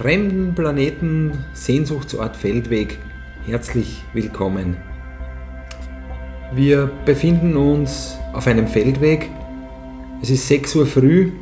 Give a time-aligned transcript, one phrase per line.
[0.00, 2.96] fremden Planeten Sehnsuchtsort Feldweg
[3.44, 4.78] herzlich willkommen.
[6.54, 9.28] Wir befinden uns auf einem Feldweg.
[10.22, 11.32] Es ist 6 Uhr früh,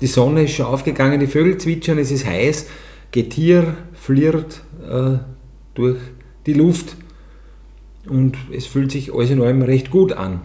[0.00, 2.66] die Sonne ist schon aufgegangen, die Vögel zwitschern, es ist heiß,
[3.12, 5.18] Getier flirrt äh,
[5.74, 6.00] durch
[6.46, 6.96] die Luft
[8.08, 10.40] und es fühlt sich alles in allem recht gut an.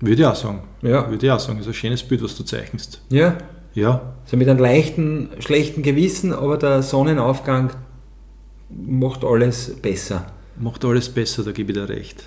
[0.00, 0.64] Würde ich auch sagen.
[0.82, 1.08] Ja.
[1.08, 1.58] Würde ich auch sagen.
[1.58, 3.02] Das ist ein schönes Bild, was du zeichnest.
[3.08, 3.38] Ja,
[3.76, 4.14] Ja.
[4.24, 7.70] so mit einem leichten, schlechten Gewissen, aber der Sonnenaufgang
[8.70, 10.26] macht alles besser.
[10.58, 12.24] Macht alles besser, da gebe ich dir recht.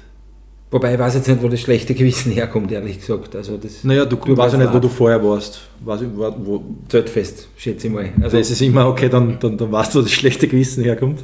[0.72, 3.36] Wobei ich weiß jetzt nicht, wo das schlechte Gewissen herkommt, ehrlich gesagt.
[3.36, 5.62] Also das Naja, du, Du weißt ja nicht, wo du vorher warst.
[5.84, 8.06] Weiß ich, wo, wo, Zeltfest, schätze ich mal.
[8.18, 10.84] also Also es ist immer okay, dann, dann, dann weißt du, wo das schlechte Gewissen
[10.84, 11.20] herkommt.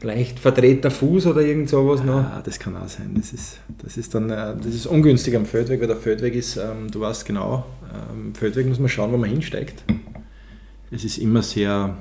[0.00, 2.14] Leicht verdrehter Fuß oder irgend sowas noch.
[2.14, 3.12] Ah, das kann auch sein.
[3.14, 6.56] Das ist, das ist dann äh, das ist ungünstig am Feldweg, weil der Feldweg ist,
[6.56, 7.66] ähm, du weißt genau,
[8.10, 9.84] am Feldweg muss man schauen, wo man hinsteigt.
[10.90, 11.96] Es ist immer sehr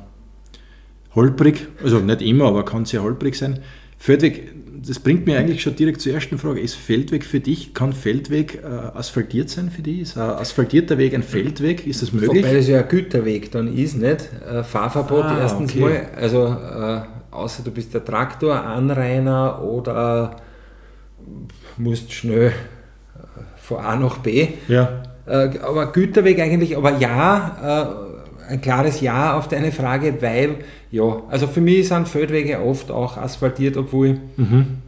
[1.15, 3.59] holprig, also nicht immer, aber kann sehr holprig sein.
[3.97, 4.51] Feldweg,
[4.83, 6.59] das bringt mir eigentlich schon direkt zur ersten Frage.
[6.59, 9.99] Ist Feldweg für dich, kann Feldweg äh, asphaltiert sein für dich?
[10.01, 11.85] Ist ein asphaltierter Weg ein Feldweg?
[11.85, 12.43] Ist das möglich?
[12.43, 14.29] Wobei das ja ein Güterweg dann ist, nicht?
[14.49, 15.79] Äh, Fahrverbot Ah, erstens okay.
[15.81, 16.09] mal.
[16.15, 17.01] Also äh,
[17.31, 20.35] außer du bist der Traktoranrainer oder
[21.77, 22.51] musst schnell äh,
[23.57, 24.47] von A nach B.
[24.67, 25.03] Ja.
[25.25, 27.95] Äh, aber Güterweg eigentlich, aber ja,
[28.47, 30.57] äh, ein klares Ja auf deine Frage, weil,
[30.91, 34.79] ja, also für mich sind Feldwege oft auch asphaltiert, obwohl, Mhm.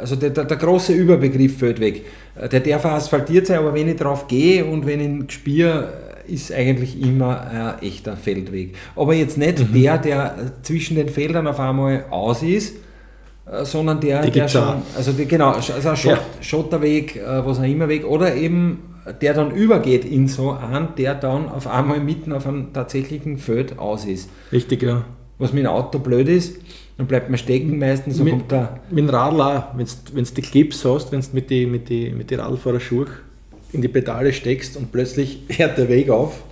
[0.00, 2.04] also der, der, der große Überbegriff Feldweg,
[2.52, 6.52] der darf asphaltiert sein, aber wenn ich drauf gehe und wenn ich ihn spiele, ist
[6.52, 7.40] eigentlich immer
[7.80, 8.74] ein echter Feldweg.
[8.96, 9.72] Aber jetzt nicht Mhm.
[9.82, 12.76] der, der zwischen den Feldern auf einmal aus ist,
[13.50, 14.74] äh, sondern der, Die der schon, auch.
[14.96, 16.42] also die, genau, also ein Schott, Ja.
[16.42, 18.82] Schotterweg, äh, was auch immer Weg, oder eben
[19.22, 23.78] der dann übergeht in so einen, der dann auf einmal mitten auf einem tatsächlichen Feld
[23.78, 24.28] aus ist.
[24.52, 25.04] Richtig, ja.
[25.38, 26.58] Was mit dem Auto blöd ist,
[26.98, 30.30] dann bleibt man stecken meistens, so Mit- kommt der, Mit dem Radl auch, wenn du
[30.30, 33.06] die Clips hast, wenn du mit den mit die, mit die Radlfahrerschuhe
[33.72, 36.42] in die Pedale steckst und plötzlich hört der Weg auf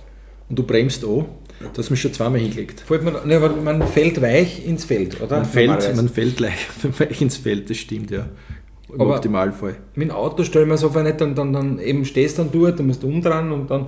[0.49, 1.25] und du bremst an,
[1.73, 2.81] da hast mich schon zweimal hingelegt.
[2.81, 5.37] fällt man, ne, aber man fällt weich ins Feld, oder?
[5.37, 6.67] Man fällt, man fällt leicht
[6.99, 8.27] weich ins Feld, das stimmt, ja.
[8.93, 9.75] Im Aber- Optimalfall.
[9.95, 12.79] mit dem Auto stellen wir so vor nicht, dann, dann, dann eben stehst dann dort,
[12.79, 13.85] dann musst du umdrehen und dann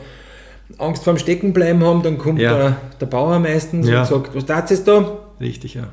[0.77, 2.55] Angst vorm Steckenbleiben haben, dann kommt Ja.
[2.57, 4.01] der, der Bauer meistens Ja.
[4.01, 5.19] und sagt, was tat es da?
[5.39, 5.89] Richtig, ja.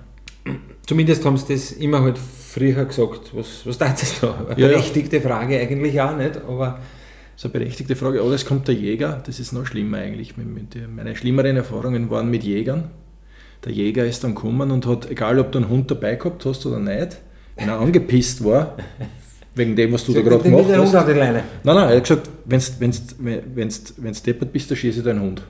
[0.87, 4.35] Zumindest haben sie das immer halt früher gesagt, was, was tat es da?
[4.49, 4.73] Eine Ja, ja.
[4.75, 6.79] berechtigte Frage eigentlich auch nicht, aber
[7.37, 8.25] Das ist eine berechtigte Frage.
[8.25, 10.35] Oder es kommt der Jäger, das ist noch schlimmer eigentlich.
[10.39, 12.85] Meine schlimmeren Erfahrungen waren mit Jägern.
[13.63, 16.65] Der Jäger ist dann gekommen und hat, egal ob du einen Hund dabei gehabt hast
[16.65, 17.19] oder nicht,
[17.57, 18.77] wenn er angepisst war,
[19.55, 20.79] wegen dem, was du da gerade gemacht hast.
[20.79, 21.43] Hund an die Leine.
[21.63, 25.21] Nein, nein, er hat gesagt, wenn's, wenn's, wenn's, wenn's deppert bist, dann schieße ich deinen
[25.21, 25.43] Hund.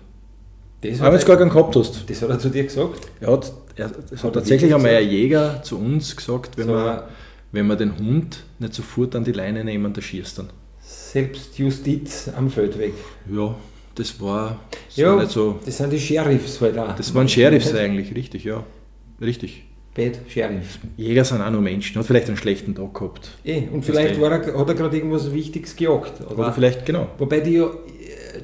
[0.80, 2.10] Das Aber wenn hat, du gar er, keinen gehabt hast.
[2.10, 3.08] das hat er zu dir gesagt.
[3.20, 6.66] Er hat, er, es Hat er hat tatsächlich einmal ein Jäger zu uns gesagt, wenn,
[6.66, 7.02] So, man,
[7.52, 10.48] wenn man den Hund nicht sofort an die Leine nehmen, dann schießt dann.
[10.86, 12.94] Selbstjustiz am Feldweg.
[13.32, 13.54] Ja,
[13.96, 15.58] das war, das Ja, war nicht so.
[15.64, 16.94] das sind die Sheriffs halt auch.
[16.94, 18.62] Das waren Sheriffs eigentlich, richtig, ja.
[19.20, 19.64] Richtig.
[19.94, 20.78] Bad Sheriffs.
[20.96, 23.30] Jäger sind auch nur Menschen, hat vielleicht einen schlechten Tag gehabt.
[23.44, 26.20] Eh, und vielleicht war er, hat er gerade irgendwas Wichtiges gejagt.
[26.20, 27.08] Oder, Oder vielleicht, genau.
[27.18, 27.70] Wobei die, ja,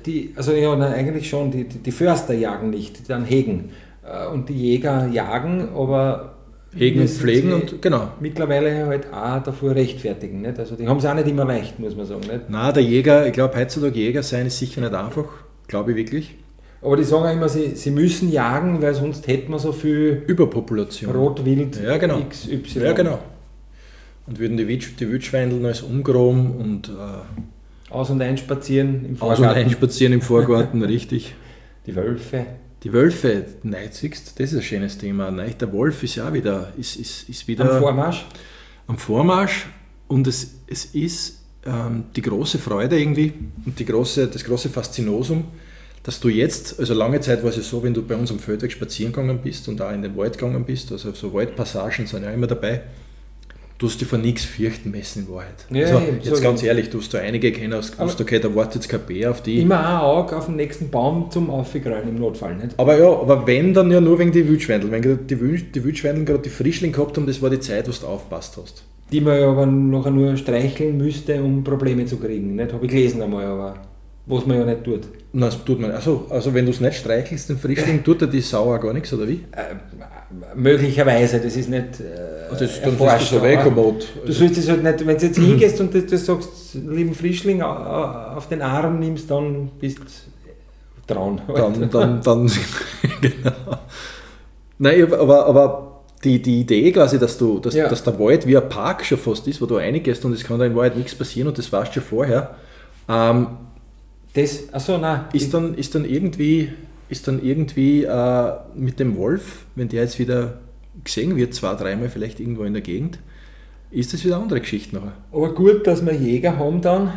[0.05, 3.71] die also ja, nein, eigentlich schon, die, die die Förster jagen nicht, die dann hegen.
[4.03, 6.39] Äh, Und die Jäger jagen, aber
[6.75, 8.13] Hegen pflegen und, genau.
[8.21, 10.41] mittlerweile halt auch davor rechtfertigen.
[10.41, 10.59] Nicht?
[10.59, 12.23] Also die haben es auch nicht immer leicht, muss man sagen.
[12.23, 12.45] Nicht?
[12.49, 15.27] Na, der Jäger, ich glaube, heutzutage Jäger sein ist sicher nicht einfach.
[15.69, 16.35] Glaube ich wirklich.
[16.81, 20.25] Aber die sagen auch immer, sie, sie müssen jagen, weil sonst hätten wir so viel
[20.27, 21.15] Überpopulation.
[21.15, 22.21] Rotwild Ja, genau.
[22.29, 22.63] XY.
[22.81, 23.19] Ja, genau.
[24.27, 29.39] Und würden die, Witsch, die Wildschweindeln als umgraben und äh, Aus- und einspazieren im aus-
[29.39, 29.63] und Vorgarten.
[29.65, 31.35] einspazieren im Vorgarten, richtig.
[31.87, 32.47] Die Wölfe.
[32.83, 35.31] Die Wölfe, du, das ist ein schönes Thema.
[35.31, 38.27] Nein, der Wolf ist ja auch wieder, ist, ist, ist wieder Am Vormarsch.
[38.89, 39.67] am Vormarsch
[40.09, 43.33] und es, es ist ähm, die große Freude irgendwie
[43.65, 45.45] und die große, das große Faszinosum,
[46.03, 48.41] dass du jetzt, also lange Zeit war es ja so, wenn du bei uns am
[48.41, 52.25] Feldweg spazieren gegangen bist und da in den Wald gegangen bist, also so Waldpassagen sind
[52.25, 52.83] ja immer dabei,
[53.79, 55.67] du hast dich vor nichts fürchten müssen in Wahrheit.
[55.71, 56.69] Ja, also, eben, jetzt so ganz eben.
[56.69, 59.43] ehrlich, du hast da einige kennen, hast gewusst, okay, da wartet jetzt kein Bär auf
[59.43, 59.61] die.
[59.61, 62.57] Immer ein Auge auf den nächsten Baum zum Aufgegrölen im Notfall.
[62.57, 62.79] Nicht?
[62.79, 64.91] Aber ja, aber wenn, dann ja nur wegen die Wildschweindel.
[64.91, 67.93] Wenn die, Wild, die Wildschweindel gerade die Frischling gehabt haben, das war die Zeit, wo
[67.93, 68.85] du aufpasst hast.
[69.11, 72.55] Die man ja aber nachher nur streicheln müsste, um Probleme zu kriegen.
[72.55, 72.73] Nicht?
[72.73, 73.75] Habe ich gelesen einmal, aber
[74.27, 75.03] was man ja nicht tut.
[75.35, 75.91] Na, das tut man.
[75.93, 78.93] Also, also wenn du es nicht streichelst, den Frischling, tut er die Sau auch gar
[78.93, 79.45] nichts, oder wie?
[79.53, 79.77] Äh,
[80.55, 84.07] möglicherweise, das ist nicht äh, Also das, dann erforscht, ist so wegkommod.
[84.27, 87.63] Du sollst es halt nicht, wenn du jetzt hingehst und das, das sagst, lieben Frischling,
[87.63, 89.99] au- au- auf den Arm nimmst, dann bist
[91.07, 91.41] du dran.
[91.55, 92.47] Dann, dann, dann
[93.23, 93.79] genau.
[94.79, 97.89] Nein, aber, aber die, die Idee quasi, dass, du, dass, Ja.
[97.89, 100.59] dass der Wald wie ein Park schon fast ist, wo du reingehst und es kann
[100.59, 102.55] da in Wahrheit nichts passieren und das weißt du schon vorher,
[103.09, 103.47] ähm,
[104.35, 105.27] Das, achso, nein.
[105.33, 106.71] ist, dann, ist dann irgendwie,
[107.09, 110.59] ist dann irgendwie äh, mit dem Wolf, wenn der jetzt wieder
[111.05, 113.19] gesehen wird, zwei, dreimal vielleicht irgendwo in der Gegend,
[113.91, 115.13] ist das wieder eine andere Geschichte nachher.
[115.31, 117.13] aber gut, dass wir Jäger haben dann,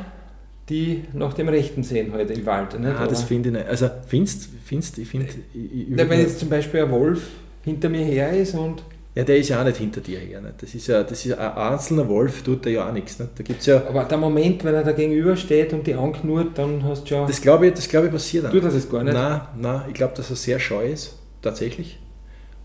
[0.69, 2.77] die nach dem Rechten sehen heute im Wald.
[2.79, 2.95] Nicht?
[2.97, 3.68] Ah, das finde ich nicht.
[3.68, 5.27] Also, findest findest ich finde.
[5.53, 7.27] wenn jetzt zum Beispiel ein Wolf
[7.63, 8.83] hinter mir her ist und
[9.15, 10.41] Ja, der ist ja auch nicht hinter dir her.
[10.41, 10.62] Nicht?
[10.62, 13.17] Das ist ja, das ist ein einzelner Wolf, tut der ja auch nichts.
[13.17, 13.31] Nicht?
[13.38, 16.83] Da gibt's ja, aber der Moment, wenn er da gegenüber steht und die anknurrt, dann
[16.83, 17.27] hast du schon.
[17.27, 18.51] das glaube ich, das glaube ich passiert auch.
[18.51, 19.13] tut das gar nicht.
[19.13, 21.97] Nein, nein, ich glaube, dass er sehr scheu ist, tatsächlich.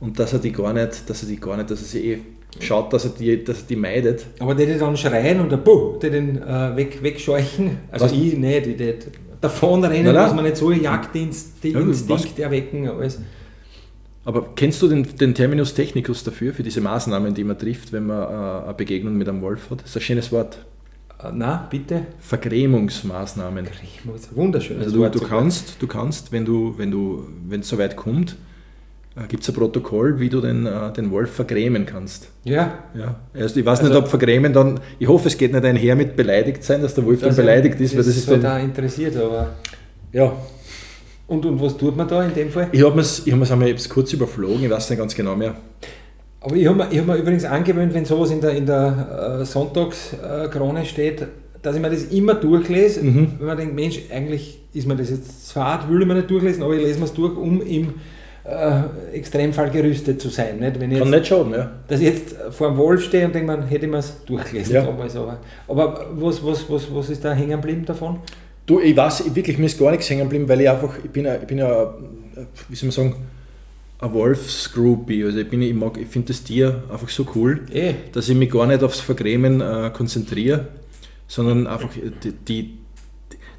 [0.01, 2.19] Und dass er die gar nicht, dass er die gar nicht, dass er sie eh
[2.59, 4.27] schaut, dass er die, dass er die meidet.
[4.41, 8.13] Aber die, die dann schreien und der Buh, die den äh, weg, wegscheuchen, also Was?
[8.13, 8.95] ich nicht, die, die
[9.41, 10.25] davon rennen, Nein, nein.
[10.27, 12.89] muss man nicht so Jagdinstinkt Ja, erwecken.
[12.89, 13.21] Alles.
[14.25, 18.07] Aber kennst du den, den Terminus technicus dafür, für diese Maßnahmen, die man trifft, wenn
[18.07, 19.81] man äh, eine Begegnung mit einem Wolf hat?
[19.83, 20.59] Das ist ein schönes Wort.
[21.23, 22.03] Äh, na, bitte.
[22.19, 23.67] Vergrämungsmaßnahmen.
[23.83, 27.69] Ich muss, wunderschönes Also du, du kannst, du kannst, wenn du, wenn du, wenn es
[27.69, 28.37] soweit kommt,
[29.17, 32.29] äh, gibt es ein Protokoll, wie du den, äh, den Wolf vergrämen kannst.
[32.45, 33.17] Ja, Ja.
[33.35, 36.15] Also ich weiß Also- nicht, ob vergrämen dann, ich hoffe, es geht nicht einher mit
[36.15, 38.65] beleidigt sein, dass der Wolf dann also, beleidigt ist, weil das ist halt dann, auch
[38.65, 39.55] interessiert, aber.
[40.13, 40.33] ja.
[41.31, 42.69] Und, und was tut man da in dem Fall?
[42.73, 45.55] Ich habe es ich einmal ich kurz überflogen, ich weiß nicht ganz genau mehr.
[46.41, 49.45] Aber ich habe mir, hab mir übrigens angewöhnt, wenn sowas in der, in der äh,
[49.45, 51.27] Sonntagskrone steht,
[51.63, 53.33] dass ich mir das immer durchlese, Mhm.
[53.39, 56.31] wenn man denkt, Mensch, eigentlich ist mir das jetzt zu fad, will ich mir nicht
[56.31, 57.95] durchlesen, aber ich lese mir es durch, um im
[58.45, 58.81] äh,
[59.17, 60.59] Extremfall gerüstet zu sein.
[60.59, 60.81] Nicht?
[60.81, 61.71] Wenn ich Kann jetzt, nicht schaden, ja.
[61.87, 64.75] dass ich jetzt vor dem Wolf stehe und denke, man hätte ich mir es durchlesen
[64.75, 64.83] Ja.
[64.83, 65.15] damals.
[65.15, 65.39] Aber,
[65.69, 68.19] aber was, was, was, was ist da hängen geblieben davon?
[68.71, 71.11] Du, ich weiß ich- wirklich, mir ist gar nichts hängen geblieben, weil ich einfach, ich
[71.11, 73.15] bin ja, ich bin ja äh, wie soll man sagen,
[73.99, 75.25] ein Wolfsgroupie.
[75.25, 78.37] Also ich, bin, ich, mag- ich finde das Tier einfach so cool, Eh, dass ich
[78.37, 80.69] mich gar nicht aufs Vergrämen äh, konzentriere,
[81.27, 81.91] sondern einfach
[82.23, 82.79] die, die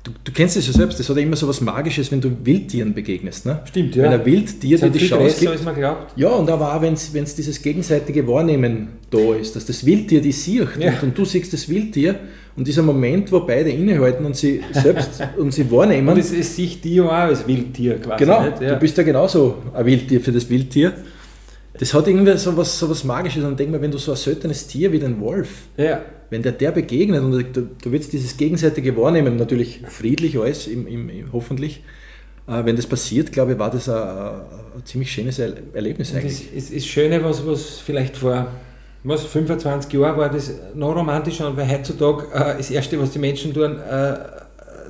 [0.04, 2.32] du, du kennst es ja selbst, das hat ja immer so was Magisches, wenn du
[2.44, 3.46] Wildtieren begegnest.
[3.46, 3.60] Ne?
[3.66, 4.12] stimmt, Wenn ja.
[4.12, 6.14] ein Wildtier dir ist die Chance gibt, als man glaubt.
[6.18, 10.32] ja, und aber auch, wenn es dieses gegenseitige Wahrnehmen da ist, dass das Wildtier die
[10.32, 10.92] sieht Ja.
[10.94, 12.16] und, und du siehst das Wildtier
[12.58, 16.10] und dieser Moment, wo beide innehalten und sie selbst und sie wahrnehmen.
[16.10, 18.24] Und es, sieht die ja auch als Wildtier quasi.
[18.26, 18.62] genau, Nicht?
[18.62, 18.74] Ja.
[18.74, 20.94] du bist ja genauso ein Wildtier für das Wildtier.
[21.80, 24.18] Das hat irgendwie so was, so was Magisches und denk mal, wenn du so ein
[24.18, 26.02] seltenes Tier wie den Wolf, ja.
[26.32, 30.88] Wenn der der begegnet und du, du willst dieses gegenseitige Wahrnehmen, natürlich friedlich alles, im,
[30.88, 31.84] im, hoffentlich,
[32.48, 36.24] äh, wenn das passiert, glaube ich, war das ein, ein, ziemlich schönes Er- Erlebnis Und
[36.24, 36.56] das eigentlich.
[36.56, 38.48] ist das Schöne, was, was vielleicht vor
[39.04, 43.54] was, 25 Jahren war das noch romantischer, weil heutzutage äh, das Erste, was die Menschen
[43.54, 44.14] tun, äh,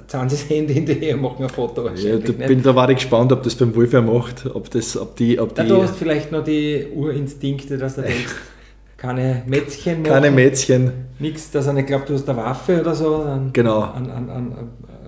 [0.07, 1.89] zahlen sie das Handy hinterher und machen ein Foto.
[1.95, 4.97] Ja, da, bin, da war ich gespannt, ob das beim Wolf er macht, ob das,
[4.97, 8.35] ob die, ob Da die du hast vielleicht noch die Urinstinkte, dass du denkst,
[9.01, 12.93] keine Mätzchen machen, keine Mädchen, nichts, dass er nicht glaubt, du hast eine Waffe oder
[12.93, 13.79] so, an, genau.
[13.79, 14.53] an, an, an,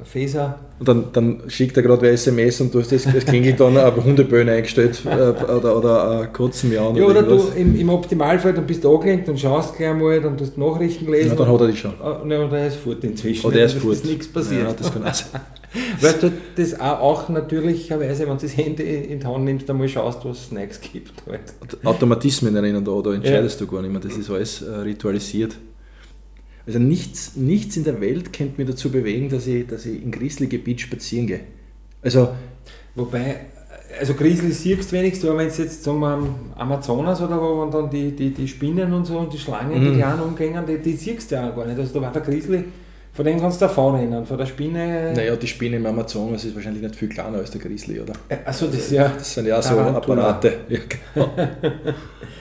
[0.04, 0.60] Phaser.
[0.80, 3.78] Und dann, dann schickt er gerade wer SMS und du hast das, das klingelt dann
[3.78, 7.56] eine Hundeböhne eingestellt äh, oder, oder ein Kotzenmiauen Ja, oder du irgendwas.
[7.56, 11.10] im, im Optimalfall, dann bist du angelenkt und schaust gleich mal, dann tust du Nachrichten
[11.10, 11.30] lesen.
[11.30, 11.94] Ja, dann hat er die schon.
[12.02, 13.46] Ah, ne, und er ist fort inzwischen.
[13.46, 13.94] Oder er ist Also, fort.
[13.94, 14.64] Ist nichts passiert.
[14.64, 15.42] Ja, das kann auch sein.
[16.02, 20.24] Weil du das auch, natürlicherweise, wenn du das Handy in die Hand nimmst, einmal schaust,
[20.24, 21.12] was es Snacks gibt.
[21.28, 21.54] Halt.
[21.84, 24.02] Automatismen erinnern da, da entscheidest du gar nicht mehr.
[24.02, 25.58] Das ist alles äh, ritualisiert.
[26.66, 30.12] Also nichts, nichts in der Welt könnte mich dazu bewegen, dass ich, dass ich in
[30.12, 31.42] Grizzly-Gebiet spazieren gehe.
[32.02, 32.30] Also,
[32.96, 33.48] Wobei,
[34.00, 37.90] also Grizzly siehst du wenigstens, aber wenn es jetzt am Amazonas oder wo man dann
[37.90, 39.94] die, die, die Spinnen und so und die Schlangen, Mhm.
[39.94, 41.80] die kleinen umgängen, die, die siehst du ja auch gar nicht.
[41.80, 42.64] Also da war der Grizzly,
[43.14, 45.14] von dem kannst du davon rennen, von der Spinne.
[45.16, 48.14] naja, die Spinne im Amazonas ist wahrscheinlich nicht viel kleiner als der Grizzly, oder?
[48.46, 49.08] Achso, das ist ja.
[49.10, 50.30] Das sind ja so Tarantula.
[50.30, 50.54] Apparate.
[50.70, 50.80] Ja,
[51.14, 51.30] genau.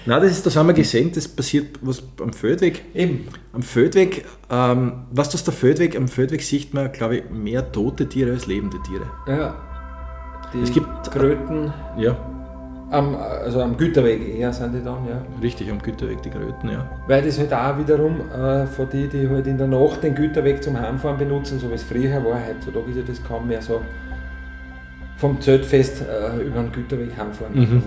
[0.06, 2.82] Nein, das, ist, das haben wir gesehen, das passiert was am Feldweg.
[2.94, 3.28] Eben.
[3.52, 8.08] Am Feldweg, ähm, was das der Feldweg, am Feldweg sieht man, glaube ich, mehr tote
[8.08, 9.06] Tiere als lebende Tiere.
[9.28, 9.54] Ja.
[10.52, 12.16] Die Es gibt- Kröten, Ja,
[12.92, 15.24] am, also am Güterweg eher sind die dann, ja.
[15.42, 16.88] richtig, am Güterweg die Kröten, ja.
[17.06, 20.62] Weil das halt auch wiederum äh, von denen, die halt in der Nacht den Güterweg
[20.62, 23.80] zum Heimfahren benutzen, so wie es früher war, heutzutage ist ja das kaum mehr so
[25.16, 27.54] vom Zeltfest äh, über den Güterweg heimfahren.
[27.54, 27.82] Mhm.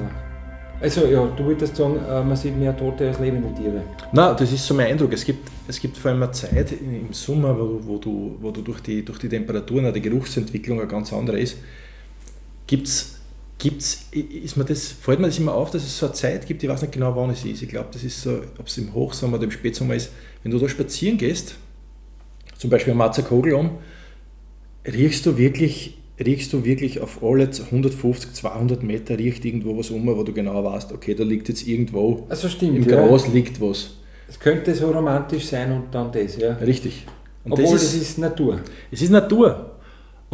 [0.81, 3.81] Also ja, du wolltest sagen, äh, man sieht mehr Tote als lebende Tiere.
[4.11, 5.13] Na, das ist so mein Eindruck.
[5.13, 8.61] Es gibt, es gibt vor allem eine Zeit im Sommer, wo, wo, du, wo du
[8.61, 11.57] durch die, durch die Temperaturen, auch die Geruchsentwicklung eine ganz andere ist.
[12.67, 13.19] Gibt's,
[13.69, 16.61] gibt's, ist mir das, fällt mir das immer auf, dass es so eine Zeit gibt,
[16.61, 17.63] ich weiß nicht genau, wann es ist.
[17.63, 20.11] Ich glaube, das ist so, ob es im Hochsommer oder im Spätsommer ist,
[20.43, 21.55] wenn du da spazieren gehst,
[22.57, 23.71] zum Beispiel am Marzerkogel um,
[24.85, 30.05] riechst du wirklich riechst du wirklich auf alle 150, 200 Meter riecht irgendwo was um,
[30.07, 33.05] wo du genau weißt, okay, da liegt jetzt irgendwo, Also stimmt, im ja.
[33.07, 33.95] Gras liegt was.
[34.29, 36.53] Es könnte so romantisch sein und dann das, ja.
[36.53, 37.05] Richtig.
[37.43, 38.61] Und Obwohl das das ist, ist Natur.
[38.91, 39.74] es ist Natur.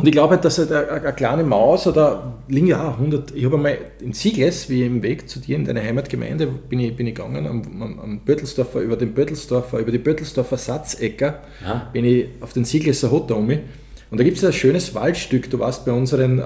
[0.02, 3.56] Und ich glaube, dass halt eine, eine kleine Maus oder liegen ja 100, ich habe
[3.58, 7.14] einmal in Siegles, wie im Weg zu dir in deine Heimatgemeinde, bin ich, bin ich
[7.14, 11.88] gegangen am, am, am Böttelsdorfer, über den Böttelsdorfer, über die Böttelsdorfer Satzecker, Ja.
[11.94, 13.50] bin ich auf den Siegleser Hotter um.
[13.50, 16.42] Und da gibt es ein schönes Waldstück, du warst bei unseren, äh,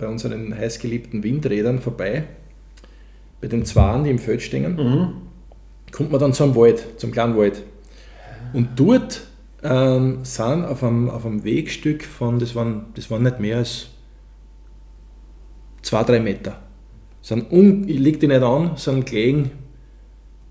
[0.00, 2.24] bei unseren heißgeliebten Windrädern vorbei,
[3.40, 5.12] bei den Zwaren, die im Feld stehen, Mhm.
[5.92, 7.62] kommt man dann zum Wald, zum kleinen Wald.
[8.52, 9.22] Und dort
[9.62, 13.88] ähm, sind auf einem, auf einem Wegstück von, das waren, das waren nicht mehr als
[15.82, 16.56] zwei, drei Meter,
[17.22, 19.50] sind un, liegt die nicht an, sind gelegen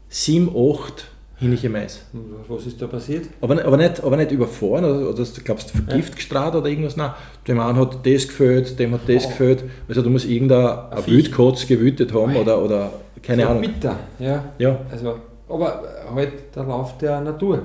[0.10, 1.08] sieben, acht
[1.40, 2.04] hinnige Mais.
[2.48, 3.28] Was ist da passiert?
[3.42, 6.98] Aber, aber, nicht, aber nicht überfahren, oder, oder du glaubst, vergift gestrahlt oder irgendwas.
[6.98, 7.12] Nein,
[7.48, 9.30] dem einen hat das gefällt, dem hat das Oh.
[9.30, 9.64] gefällt.
[9.88, 10.78] Also du musst irgendein.
[11.06, 13.62] Wildkotz gewütet haben oder, oder keine so Ahnung.
[13.62, 14.46] Bitter, ja.
[14.58, 15.84] Ja, Also, aber
[16.16, 17.62] halt der Lauf der Natur.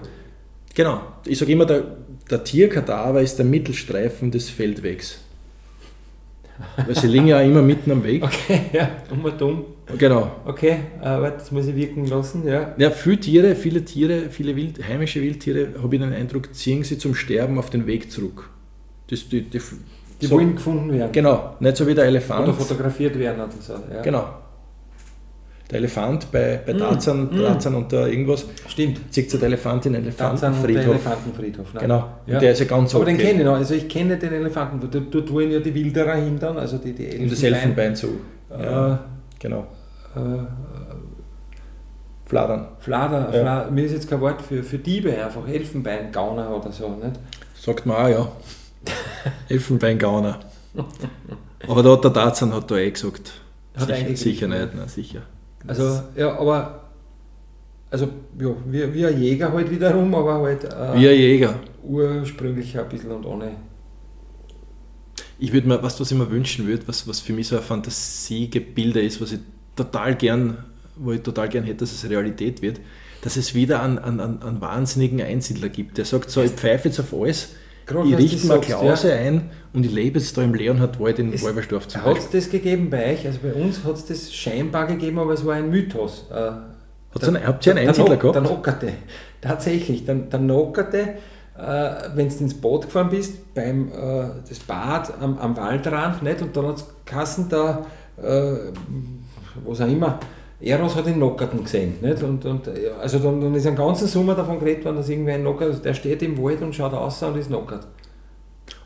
[0.74, 1.00] Genau.
[1.26, 1.82] Ich sage immer, der,
[2.30, 5.18] der Tierkadaver ist der Mittelstreifen des Feldwegs.
[6.86, 8.22] Weil sie liegen ja immer mitten am Weg.
[8.24, 9.64] Okay, ja, um und um.
[9.98, 10.30] Genau.
[10.44, 12.74] Okay, äh, warte, das muss ich wirken lassen, ja.
[12.78, 16.98] Ja, viele Tiere, viele Tiere, viele Wild, heimische Wildtiere, habe ich den Eindruck, ziehen sie
[16.98, 18.48] zum Sterben auf den Weg zurück.
[19.08, 19.60] Das, die, die,
[20.20, 21.10] Die so- wollen gefunden werden.
[21.12, 22.44] Genau, nicht so wie der Elefant.
[22.44, 23.72] Oder fotografiert werden oder so.
[23.92, 24.02] Ja.
[24.02, 24.24] Genau.
[25.72, 27.42] Der Elefant bei, bei Mm, Tarzan, mm.
[27.42, 29.00] Tarzan und der irgendwas, Stimmt.
[29.12, 30.86] zieht der Elefant in den und der Elefantenfriedhof.
[30.86, 31.74] Elefantenfriedhof.
[31.74, 31.82] Nein.
[31.82, 32.08] Genau.
[32.26, 32.34] Ja.
[32.34, 33.54] Und der ist ja ganz Aber den kenne ich noch.
[33.54, 34.80] Also ich kenne den Elefanten.
[35.10, 38.08] Dort, wollen ja die Wilderer hin dann, also die, die Um das Elfenbein zu.
[38.50, 38.96] Äh,
[39.38, 39.66] Genau.
[40.14, 40.20] äh,
[42.26, 42.66] Fladern.
[42.78, 43.40] Flader, Ja.
[43.64, 46.88] Fla- mir ist jetzt kein Wort für, für Diebe, einfach Elfenbeingauner oder so.
[46.88, 47.18] Nicht?
[47.54, 48.28] Sagt man auch, ja.
[49.48, 50.38] Elfenbeingauner.
[51.68, 53.32] Aber da hat der Tarzan hat da eh gesagt.
[53.76, 55.22] Hat sicher, sicher nicht, nein, sicher.
[55.66, 56.90] Also, ja, aber,
[57.90, 61.54] also, ja, wie, wie ein Jäger halt wiederum, aber halt äh, Wie ein Jäger.
[61.85, 63.52] ursprünglich ein bisschen und ohne.
[65.38, 67.62] Ich würde mir, was, was ich mir wünschen würde, was, was für mich so ein
[67.62, 69.40] Fantasiegebilde ist, was ich
[69.76, 70.59] total gern,
[70.97, 72.81] wo ich total gern hätte, dass es Realität wird,
[73.23, 76.88] dass es wieder einen, einen, einen, einen wahnsinnigen Einsiedler gibt, der sagt so, ich pfeife
[76.88, 77.54] jetzt auf alles,
[77.86, 81.42] Gerade ich richte mir Klause ein und ich lebe jetzt da im Leonhardwald in Es-
[81.42, 83.26] Wolversdorf zum Hat es das gegeben bei euch?
[83.26, 86.26] Also bei uns hat es das scheinbar gegeben, aber es war ein Mythos.
[86.30, 86.34] Äh,
[87.14, 88.34] Hat's einen, habt ihr einen Einsiedler gehabt?
[88.36, 88.92] Der Nockerte.
[89.40, 90.98] Tatsächlich, der, der Nockerte,
[91.58, 96.40] äh, wenn du ins Boot gefahren bist, beim äh, das Bad am, am Waldrand, nicht?
[96.40, 97.84] und dann hat es Kassen da,
[98.22, 98.54] äh,
[99.66, 100.18] was auch immer,
[100.62, 101.97] Eros hat den Nockerten gesehen.
[102.00, 102.23] Nicht?
[102.23, 105.42] Und, und, also dann, dann ist ein ganzen Sommer davon geredet worden, dass irgendwie ein
[105.42, 107.87] Nockert, der steht im Wald und schaut raus und ist Nockert.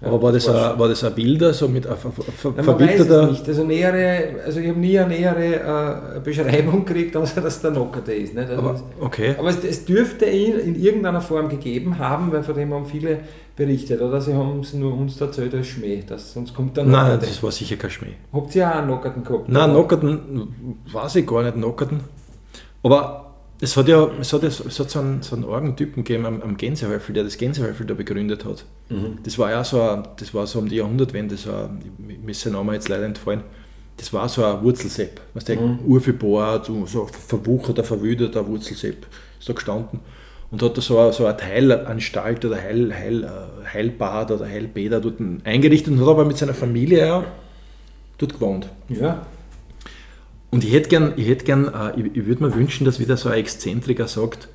[0.01, 2.25] Ja, Aber war das, war ein, war das ein Bilder, so mit ein ver, ver,
[2.57, 3.29] es verbitterter...
[3.29, 3.49] nicht.
[3.49, 8.13] Also, nähere, also ich habe nie eine nähere äh, Beschreibung gekriegt, außer dass der Nockerte
[8.13, 8.35] ist.
[8.35, 8.49] Nicht?
[8.51, 9.35] Also Aber, das- okay.
[9.39, 13.21] aber es, es dürfte ihn in irgendeiner Form gegeben haben, weil von dem haben viele
[13.57, 14.03] berichtet.
[14.03, 17.27] Oder sie haben es nur uns erzählt als Schmäh, dass sonst kommt der Nein, Nockerte.
[17.27, 18.13] das war sicher kein Schmäh.
[18.35, 19.49] Habt ihr auch einen Nockerten gehabt?
[19.49, 19.73] Nein?
[19.73, 22.01] Nockerten, weiß ich gar nicht, Nockerten.
[22.83, 23.26] Aber
[23.61, 26.43] es hat ja, es hat, es hat so einen, so einen argen Typen gegeben am,
[26.43, 28.65] am Gänsehäufel, der das Gänsehäufel da begründet hat.
[28.91, 29.19] Mhm.
[29.23, 32.31] Das war ja so, ein, das war so um die Jahrhundertwende, so ein, ich- mir
[32.31, 33.43] ist sein Name jetzt leider entfallen.
[33.97, 35.79] Das war so ein Wurzelsepp, weißt du, Mhm.
[35.87, 39.07] urverbohrt, so verwucherter, verwüdeter Wurzelsepp
[39.41, 40.01] ist da gestanden
[40.51, 45.01] und hat da so eine, so eine Heilanstalt oder Heil, Heil, äh, Heilbad oder Heilbäder
[45.01, 47.25] dort eingerichtet und hat aber mit seiner Familie ja
[48.19, 48.69] dort gewohnt.
[48.91, 49.27] Ja,
[50.57, 53.19] Und ich hätte gern, ich, hätte gern äh, ich, ich würde mir wünschen, dass wieder
[53.19, 54.49] so ein Exzentriker sagt,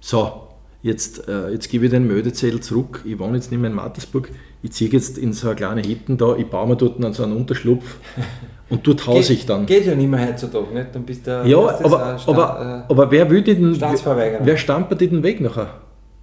[0.00, 0.48] so,
[0.82, 4.30] jetzt, äh, jetzt gebe ich den Mödezettel zurück, ich wohne jetzt nicht mehr in Mattersburg,
[4.64, 7.22] ich ziehe jetzt in so eine kleine Hitten da, ich baue mir dort dann so
[7.22, 7.98] einen Unterschlupf
[8.68, 9.64] und dort hause ich dann.
[9.66, 10.88] Geht ja nicht mehr heutzutage, nicht?
[10.92, 15.00] Dann bist du Ja, ist das, aber, Sta- aber, aber wer will denn, wer stampert
[15.00, 15.70] den Weg nachher?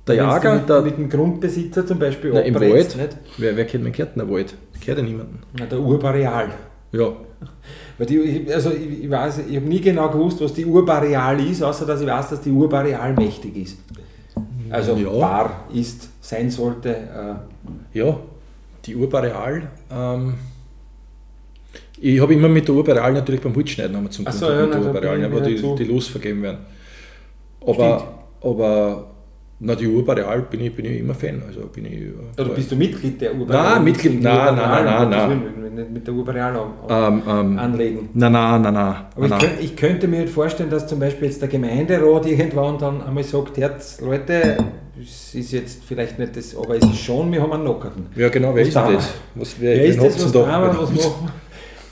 [0.07, 3.17] Der Jager, mit, der, mit dem Grundbesitzer zum Beispiel na, im Wald, Nicht?
[3.37, 4.55] wer, wer kennt meinen Kärntner Wald?
[4.83, 5.39] Kennt ja niemanden.
[5.57, 6.49] Na, der Urbareal.
[6.97, 7.11] Ja,
[7.97, 11.39] Weil die, ich- also ich, ich weiß, ich habe nie genau gewusst, was die Urbareal
[11.39, 13.77] ist, außer dass ich weiß, dass die Urbareal mächtig ist.
[14.69, 15.11] Also Ja.
[15.19, 16.89] war, ist, sein sollte.
[16.89, 18.17] Äh, Ja,
[18.85, 19.69] die Urbareal.
[19.91, 20.33] Ähm,
[21.99, 24.61] ich habe immer mit der Urbareal natürlich beim Holzschneiden haben wir zum Ach so, ja,
[24.65, 26.59] mit der Urbareal, aber die, die los vergeben werden.
[27.65, 29.07] Aber, aber
[29.57, 31.41] Na, die Urbareal bin ich, bin ich immer Fan.
[31.47, 33.75] Also bin ich, äh, Oder bist du Mitglied der Urbareal?
[33.75, 35.41] Nein, Mitglied, nein, nein, nein, nein,
[35.75, 35.93] nein.
[35.93, 36.59] Mit der Urbareal
[36.89, 38.09] ähm, ähm, anlegen.
[38.13, 38.95] Nein, nein, nein, nein.
[39.15, 39.25] Aber.
[39.25, 43.23] Ich, könnte, ich, könnte mir vorstellen, dass zum Beispiel jetzt der Gemeinderat irgendwann dann einmal
[43.23, 44.57] sagt, Herz, Leute,
[45.01, 48.07] es ist jetzt vielleicht nicht das, aber es ist schon, wir haben einen Lockerten.
[48.15, 49.13] Ja genau, wer was ist denn das?
[49.35, 50.39] Was, wer, wer ist das, was, da?
[50.39, 51.31] wir, was, machen,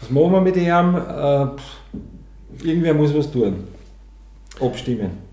[0.02, 0.64] was machen wir mit ihm?
[0.64, 3.56] Äh, irgendwer muss was tun.
[4.60, 5.33] Abstimmen.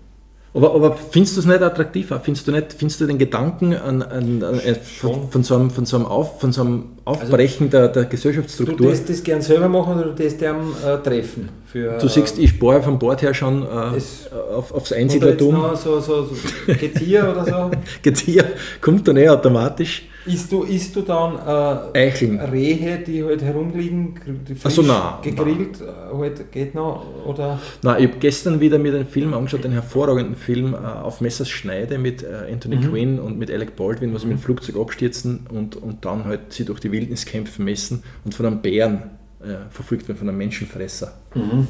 [0.53, 2.19] Aber, aber findest du es nicht attraktiver?
[2.19, 5.85] Findest du, nicht, findest du den Gedanken an, an, an von, von, so einem, von,
[5.85, 8.77] so einem Auf, von so einem Aufbrechen also, der, der Gesellschaftsstruktur?
[8.77, 11.47] Du würdest das gern selber machen oder du würdest am äh, treffen?
[11.65, 13.65] Für, du siehst, ich spare vom Bord her schon äh,
[14.53, 15.55] auf, aufs Einsiedlertum.
[15.75, 16.35] So, so, so
[16.67, 17.77] Getier oder so?
[18.01, 18.43] Getier
[18.81, 20.03] kommt dann eh automatisch.
[20.25, 21.35] Isst du, isst du dann
[21.93, 22.39] äh, Eicheln.
[22.39, 24.13] Rehe, die halt herumliegen,
[24.47, 26.19] die frisch so, nein, gegrillt, nein.
[26.19, 27.05] Halt geht noch?
[27.25, 27.59] Oder?
[27.81, 31.49] Nein, ich habe gestern wieder mir den Film angeschaut, den hervorragenden Film äh, auf Messers
[31.49, 32.89] Schneide mit äh, Anthony mhm.
[32.89, 36.53] Quinn und mit Alec Baldwin, wo sie mit dem Flugzeug abstürzen und, und dann halt
[36.53, 39.03] sie durch die Wildnis kämpfen müssen und von einem Bären
[39.41, 41.13] äh, verfolgt werden, von einem Menschenfresser.
[41.33, 41.67] Mhm.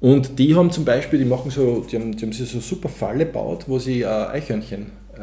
[0.00, 2.88] Und die haben zum Beispiel, die machen so, die haben, die haben sich so super
[2.88, 5.20] Falle gebaut, wo sie äh, Eichhörnchen äh,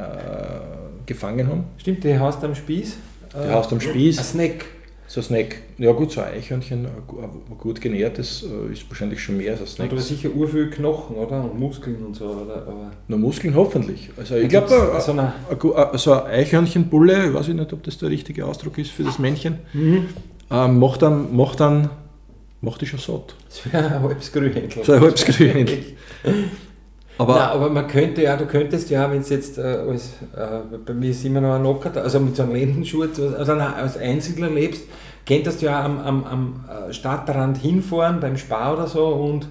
[1.10, 1.66] gefangen haben.
[1.78, 2.96] Stimmt, die hast am Spieß?
[3.34, 4.20] Die hast am Spieß.
[4.20, 4.66] Ein Snack.
[5.08, 5.56] So ein Snack.
[5.80, 9.68] Ja gut, so ein Eichhörnchen, ein gut genährtes, äh, ist wahrscheinlich schon mehr als ein
[9.68, 9.92] Snack.
[9.92, 11.44] Aber sicher urviel Knochen, oder?
[11.44, 12.58] Und Muskeln und so, oder?
[12.68, 14.12] Aber Na, Muskeln hoffentlich.
[14.18, 15.34] Also ich glaube, so, eine
[15.98, 19.58] so ein Eichhörnchenbulle, ich weiß nicht, ob das der richtige Ausdruck ist für das Männchen,
[19.74, 20.06] mhm.
[20.52, 21.90] ähm, macht dann, macht dann,
[22.62, 23.36] macht die schon satt.
[23.50, 24.84] Das wäre ein halbes Grünhändel.
[24.84, 25.80] So ein halbes Grünhändel.
[27.20, 30.78] Aber, Nein, aber man könnte ja, du könntest ja, wenn es jetzt äh, als, äh,
[30.86, 34.50] bei mir ist immer noch ein Nocker, also mit so einem Lendenschurz, also als Einsiedler
[34.50, 34.86] lebst,
[35.28, 39.50] könntest du ja am, am, am äh, Stadtrand hinfahren, beim Spar oder so und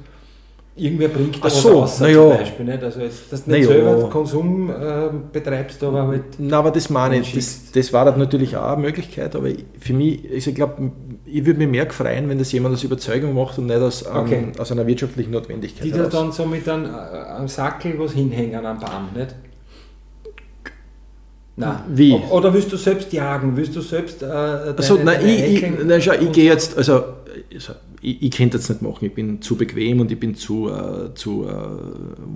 [0.78, 2.28] irgendwer bringt da Ach was so, raus, zum ja.
[2.28, 2.64] Beispiel.
[2.64, 2.82] Nicht?
[2.82, 4.06] Also jetzt, dass du nicht na selber ja.
[4.08, 6.24] Konsum äh, betreibst, aber halt.
[6.38, 10.22] Na, aber das meine ich, das, das war natürlich auch eine Möglichkeit, aber für mich,
[10.32, 10.92] also ich glaube,
[11.24, 14.46] ich würde mich mehr freuen, wenn das jemand aus Überzeugung macht und nicht aus, okay.
[14.54, 15.84] um, aus einer wirtschaftlichen Notwendigkeit.
[15.84, 19.34] Die da dann so mit einem, einem äh, Sackel was hinhängen am Baum, nicht?
[21.56, 21.76] Nein.
[21.88, 22.14] Wie?
[22.30, 23.56] Oder willst du selbst jagen?
[23.56, 24.22] Willst du selbst.
[24.22, 27.02] Äh, deine, also, nein, ich, ich, nein, schau, ich gehe jetzt, also,
[27.52, 29.04] also ich, ich könnte das nicht machen.
[29.04, 31.52] Ich bin zu bequem und ich bin zu, äh, zu äh,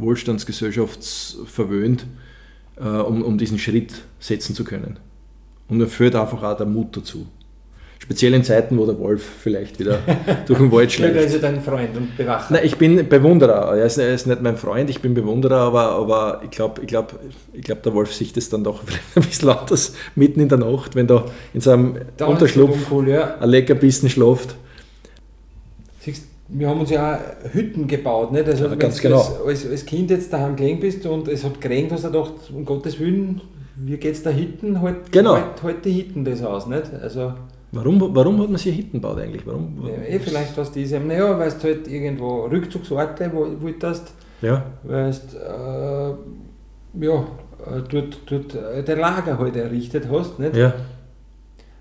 [0.00, 2.06] wohlstandsgesellschaftsverwöhnt,
[2.76, 4.98] äh, um, um diesen Schritt setzen zu können.
[5.68, 7.26] Und mir fehlt einfach auch der Mut dazu.
[7.98, 10.00] Speziell in Zeiten, wo der Wolf vielleicht wieder
[10.46, 11.14] durch den Wald schlägt.
[11.14, 12.52] Er ist ja dein Freund und Bewacher.
[12.52, 13.76] Nein, ich bin Bewunderer.
[13.76, 16.88] Er ist, er ist nicht mein Freund, ich bin Bewunderer, aber, aber ich glaube, ich
[16.88, 17.16] glaub,
[17.52, 20.58] ich glaub, der Wolf sieht es dann doch vielleicht ein bisschen anders mitten in der
[20.58, 24.56] Nacht, wenn da in seinem Unterschlupf ein Leckerbissen schläft.
[26.02, 28.46] Siehst, wir haben uns ja auch Hütten gebaut, nicht?
[28.46, 29.24] Also, ja, ganz genau.
[29.46, 32.64] als, als, Kind jetzt daheim gelegen bist und es hat geregnet, hast du gedacht, um
[32.64, 33.40] Gottes Willen,
[33.76, 34.80] wie geht es da hinten?
[34.80, 35.34] Halt, genau.
[35.34, 36.92] halt, halt die Hitten das aus, nicht?
[37.00, 37.34] Also,
[37.74, 39.46] Warum, warum hat man sich hinten gebaut eigentlich?
[39.46, 44.12] Warum, warum ja, eh, vielleicht was diese, naja, weil du halt irgendwo Rückzugsorte wo, wolltest,
[44.42, 44.62] ja.
[44.82, 46.18] weil du
[47.00, 50.54] äh, ja, äh, dort, dort äh, dein Lager halt errichtet hast, nicht?
[50.54, 50.74] Ja.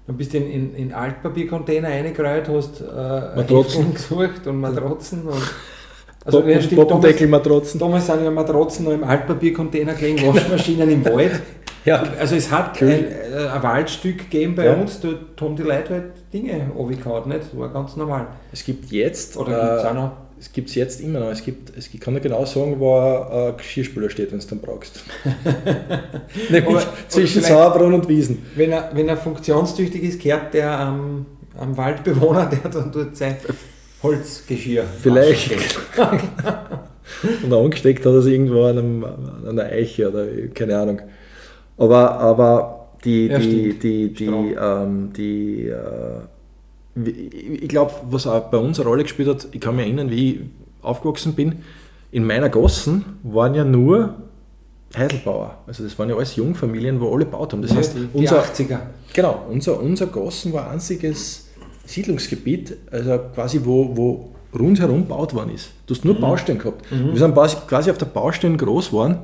[0.08, 5.42] Dann bist du in, in, in Altpapiercontainer reingeräut, hast äh, Matratzen gesucht und Matratzen und
[6.24, 7.80] also ja, stimmt, Poppendeckel-Matratzen.
[7.80, 11.42] Damals sind ja Matratzen noch im Altpapiercontainer gelegen, Waschmaschinen im Wald.
[11.84, 12.04] Ja.
[12.20, 12.90] Also es hat cool.
[12.90, 14.76] ein, äh, ein, Waldstück gegeben bei ja.
[14.76, 15.08] uns, da
[15.42, 17.42] haben die Leute halt Dinge runtergehauen, nicht?
[17.42, 18.28] Das war ganz normal.
[18.52, 20.12] Es gibt jetzt, Oder gibt es auch noch?
[20.41, 21.30] Es gibt es jetzt immer noch.
[21.30, 24.47] Es gibt, es, ich kann nicht genau sagen, wo ein Geschirrspüler steht, wenn du es
[24.47, 25.04] dann brauchst.
[26.49, 28.43] Nämlich zwischen Sauerbrunn und Wiesen.
[28.56, 33.38] Wenn er, wenn er funktionstüchtig ist, kehrt der am, am Waldbewohner, der dann dort sein
[34.01, 35.51] Holzgeschirr Vielleicht.
[37.43, 40.25] und angesteckt hat er es irgendwo an, einem, an einer Eiche oder
[40.56, 41.01] keine Ahnung.
[41.77, 46.21] Aber, aber die, ja, die, die, die, ähm, die äh,
[46.95, 50.32] ich glaube, was auch bei uns eine Rolle gespielt hat, ich kann mich erinnern, wie
[50.32, 50.39] ich
[50.82, 51.60] aufgewachsen bin,
[52.12, 54.15] in meiner Gossen waren ja nur
[54.95, 55.60] Heidelbauer.
[55.67, 57.62] Also das waren ja alles Jungfamilien, wo alle gebaut haben.
[57.62, 58.80] Das ja, heißt, die, unser, 80er.
[59.13, 61.47] Genau, unser, unser Gossen war ein einziges
[61.86, 65.71] Siedlungsgebiet, also quasi wo, wo rundherum gebaut worden ist.
[65.88, 66.21] Du hast nur mhm.
[66.21, 66.91] Baustellen gehabt.
[66.91, 67.13] Mhm.
[67.13, 67.36] Wir sind
[67.67, 69.19] quasi auf der Baustelle groß geworden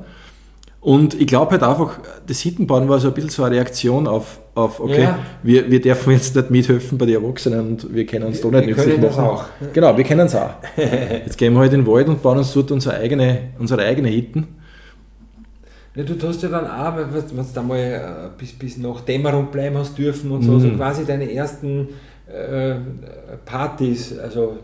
[0.80, 4.38] und ich glaube halt einfach, das Hittenbauen war so ein bisschen so eine Reaktion auf,
[4.54, 5.18] auf okay, ja.
[5.42, 8.66] wir, wir dürfen jetzt nicht mithelfen bei den Erwachsenen und wir können uns da nicht
[8.66, 9.24] nützlich machen.
[9.24, 9.44] auch.
[9.72, 10.50] Genau, wir können es auch.
[10.76, 14.08] Jetzt gehen wir halt in den Wald und bauen uns dort unsere eigene, unsere eigene
[14.08, 14.46] Hitten.
[15.96, 18.00] Ja, du tust ja dann auch, wenn du da mal äh,
[18.38, 20.60] bis, bis nach Dämmerung bleiben hast dürfen und so, mhm.
[20.60, 21.88] so quasi deine ersten
[22.28, 22.76] äh,
[23.44, 24.58] Partys, also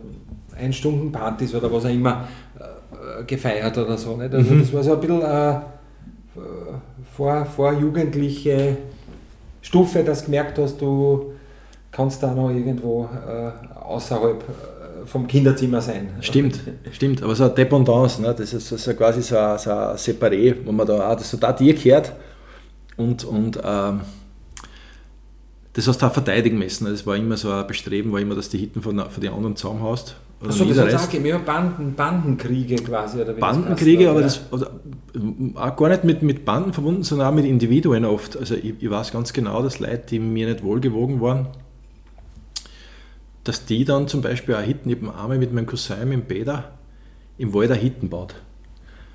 [0.56, 4.16] Ein-Stunden-Partys oder was auch immer, äh, gefeiert oder so.
[4.16, 4.32] Nicht?
[4.32, 4.60] Also mhm.
[4.60, 5.54] das war so ein bisschen äh,
[7.16, 8.76] vor, vorjugendliche
[9.62, 11.32] Stufe, dass du gemerkt hast, du
[11.90, 16.10] kannst da noch irgendwo äh, außerhalb äh, vom Kinderzimmer sein.
[16.20, 17.22] Stimmt, stimmt.
[17.22, 18.34] Aber so eine Dependance, ne?
[18.36, 21.74] das ist so quasi so ein, so Separé, wo man da, auch, so da dir
[21.74, 22.12] gehört
[22.96, 24.00] und, und ähm,
[25.74, 26.86] das hast du auch verteidigen müssen.
[26.86, 29.56] Das war immer so ein Bestreben, war immer, dass die Hitten von, von den anderen
[29.56, 30.16] zusammenhaust.
[30.40, 33.20] Achso, das hat auch gegeben, Banden, Bandenkriege quasi.
[33.20, 34.70] Oder Bandenkriege, aber das oder,
[35.54, 38.36] auch gar nicht mit, mit Banden verbunden, sondern auch mit Individuen oft.
[38.36, 41.48] Also ich, ich weiß ganz genau, dass Leute, die mir nicht wohlgewogen waren,
[43.42, 46.72] dass die dann zum Beispiel auch Hitten, ich habe mit meinem Cousin im Bäder
[47.36, 48.36] im Wald eine Hitten baut.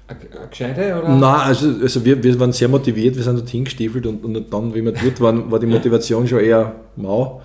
[0.09, 1.09] Eine gescheite oder?
[1.09, 4.73] Nein, also, also wir, wir waren sehr motiviert, wir sind dort hingestiefelt und, und dann,
[4.73, 7.41] wie wir dort waren, war die Motivation schon eher mau.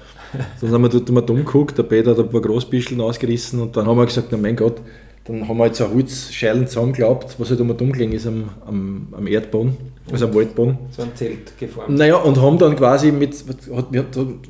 [0.61, 3.77] Dann haben wir dort mal dumm geguckt, der Peter hat ein paar Großbischeln ausgerissen und
[3.77, 4.81] dann haben wir gesagt, na mein Gott,
[5.25, 9.09] dann haben wir jetzt ein Holzscheilen zusammengeklappt, was halt immer dumm gelegen ist am, am,
[9.13, 9.77] am Erdboden,
[10.13, 10.79] also am Waldboden.
[10.91, 11.91] So ein Zelt geformt.
[11.91, 13.45] Naja, und haben dann quasi mit,
[13.91, 14.05] wir,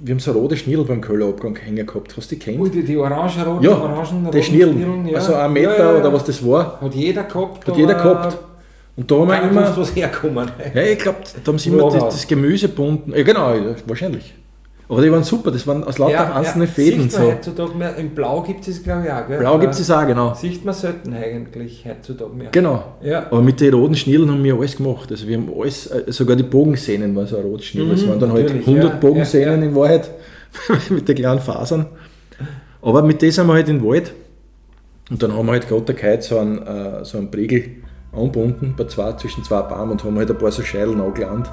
[0.08, 2.16] haben so rote Schnirl beim Köhlerabgang hängen gehabt.
[2.16, 2.58] Hast du die kennt?
[2.58, 5.18] Ui, die, die orange-roten, ja, orangen, die Schnirlen, ja.
[5.18, 6.80] also ein Meter ja, ja, oder was das war.
[6.80, 7.68] Hat jeder gehabt.
[7.68, 8.38] Hat jeder gehabt.
[8.96, 9.76] Und da haben wir immer.
[9.76, 10.50] was herkommen.
[10.74, 13.12] Ja, ich glaube, da haben sie immer das, das Gemüse bunden.
[13.14, 13.54] Ja, genau,
[13.86, 14.34] wahrscheinlich.
[14.88, 17.02] Aber die waren super, das waren aus lauter ja, einzelne ja, Fäden.
[17.02, 17.32] Sieht man so.
[17.32, 17.96] heutzutage mehr.
[17.96, 19.26] Im Blau gibt es glaube ich auch.
[19.26, 19.38] Gell?
[19.38, 20.34] Blau gibt es auch, genau.
[20.34, 22.50] Sieht man selten eigentlich heutzutage mehr.
[22.50, 22.96] Genau.
[23.02, 23.26] Ja.
[23.26, 25.10] Aber mit den roten Schnirren haben wir alles gemacht.
[25.10, 27.86] Also wir haben alles, äh, sogar die Bogensehnen war so ein rotes Schnirr.
[27.86, 30.10] Mhm, es waren dann halt 100 ja, Bogensehnen in Wahrheit
[30.90, 31.86] mit den kleinen Fasern.
[32.82, 34.12] Aber mit dem sind wir halt in den Wald
[35.10, 37.70] und dann haben wir halt gerade so einen, äh, so einen Pregel
[38.12, 41.50] angebunden bei zwei, zwischen zwei Bäumen und haben halt ein paar so Scheideln angelernt.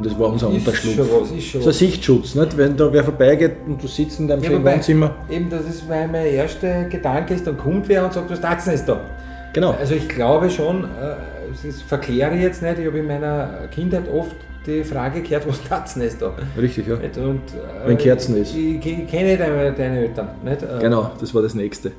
[0.00, 0.96] Und das war unser ist Unterschlupf.
[0.96, 2.56] Schon was, ist schon so ein Sichtschutz, nicht?
[2.56, 5.14] wenn da wer vorbeigeht und du sitzt in deinem ja, schönen Wohnzimmer.
[5.28, 8.66] Eben, das ist mein, mein erster Gedanke ist, dann kommt wer und sagt, was tat's
[8.66, 8.98] nicht da?
[9.52, 9.72] Genau.
[9.78, 11.16] Also ich glaube schon, äh,
[11.62, 14.36] das verkläre jetzt nicht, ich habe in meiner Kindheit oft
[14.66, 16.32] die Frage gehört, was tat's nicht da?
[16.58, 16.94] Richtig, ja.
[16.94, 17.38] Und, äh,
[17.84, 18.56] Wenn Kerzen ist.
[18.56, 20.28] Ich, ich kenne deine, deine Eltern.
[20.42, 20.62] Nicht?
[20.62, 21.92] Äh, genau, das war das Nächste.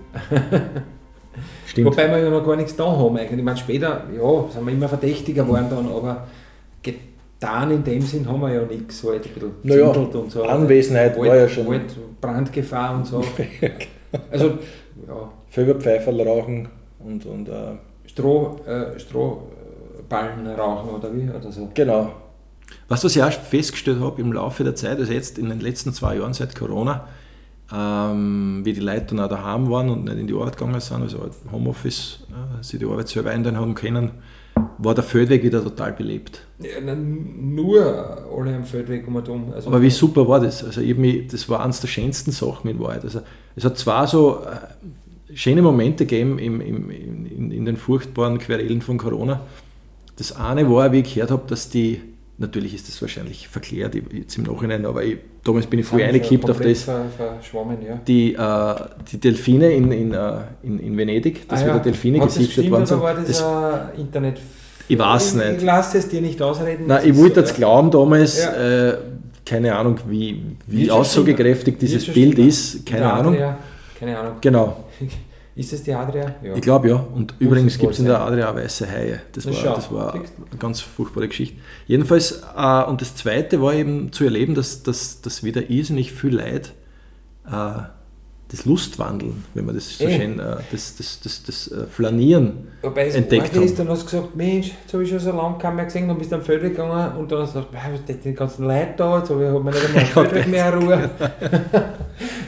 [1.68, 1.86] Stimmt.
[1.86, 3.38] Wobei wir ja noch gar nichts da haben eigentlich.
[3.38, 6.26] Ich meine, später, ja, sind wir immer verdächtiger geworden dann, aber
[7.41, 10.43] getan in dem Sinn haben wir ja nichts, halt ein bisschen naja, und so.
[10.43, 11.67] Anwesenheit Wald, war ja schon.
[11.67, 13.23] Wald, Brandgefahr und so.
[14.32, 14.45] also,
[15.08, 15.32] ja.
[15.49, 17.73] Vögelpfeiferl rauchen und, und äh,
[18.06, 21.30] Stroh, äh, Strohballen rauchen oder wie?
[21.30, 21.69] Oder so.
[21.73, 22.13] Genau.
[22.88, 25.91] Was, was ich auch festgestellt habe im Laufe der Zeit, also jetzt in den letzten
[25.93, 27.08] zwei Jahren seit Corona,
[27.73, 31.01] ähm, wie die Leute dann auch daheim waren und nicht in die Arbeit gegangen sind,
[31.01, 34.12] also Homeoffice, äh, sie die Arbeit selber ändern haben können,
[34.77, 36.41] war der Feldweg wieder total belebt.
[36.60, 39.53] Ja, nur alle am Feldweg um und um.
[39.53, 40.63] Also Aber wie super war das?
[40.63, 43.03] Also ich mich, das war eines der schönsten Sachen in Wahrheit.
[43.03, 43.21] Also
[43.55, 48.81] es hat zwar so äh, schöne Momente gegeben im, im, in, in den furchtbaren Querelen
[48.81, 49.41] von Corona.
[50.17, 52.01] Das eine war, wie ich gehört habe, dass die
[52.41, 56.49] Natürlich ist das wahrscheinlich verklärt jetzt im Nachhinein, aber ich, damals bin ich früh eingekippt
[56.49, 56.88] auf das.
[56.88, 57.05] Ja.
[58.07, 58.75] Die, äh,
[59.12, 62.88] die Delfine in, in, äh, in, in Venedig, dass ah, wieder Delfine Hat gesichtet worden
[62.88, 62.97] sind.
[62.97, 64.41] Oder war das, das Internet?
[64.91, 65.51] Ich weiß nicht.
[65.58, 66.88] Ich lasse es dir nicht ausreden.
[66.88, 68.89] Nein, ich wollte jetzt glauben damals, ja.
[68.89, 68.97] äh,
[69.45, 73.38] keine Ahnung, wie, wie aussagekräftig dieses Bild ist, keine Ahnung.
[73.97, 74.34] Keine Ahnung.
[74.41, 74.84] Genau.
[75.56, 76.36] Ist es die Adria?
[76.43, 76.56] Ja.
[76.56, 76.95] Ich glaube ja.
[76.95, 79.21] Und Muss übrigens gibt es in der Adria auch weiße Haie.
[79.32, 80.23] Das, das war, das war eine
[80.60, 81.58] ganz furchtbare Geschichte.
[81.88, 86.36] Jedenfalls, äh, und das Zweite war eben zu erleben, dass, dass, dass wieder irrsinnig viel
[86.36, 86.73] Leid
[87.49, 87.84] äh,
[88.52, 90.20] das Lustwandeln, wenn man das so Ey.
[90.20, 93.64] schön, äh, das, das, das, das äh, Flanieren Wobei es entdeckt haben.
[93.64, 96.08] ist, dann hast du gesagt, Mensch, jetzt habe ich schon so lange keinen mehr gesehen,
[96.08, 98.66] dann bist du am Feldweg gegangen und dann hast du gesagt, was sind die ganzen
[98.66, 101.10] Leute da, jetzt habe ich nicht einmal am Feldweg mehr Ruhe.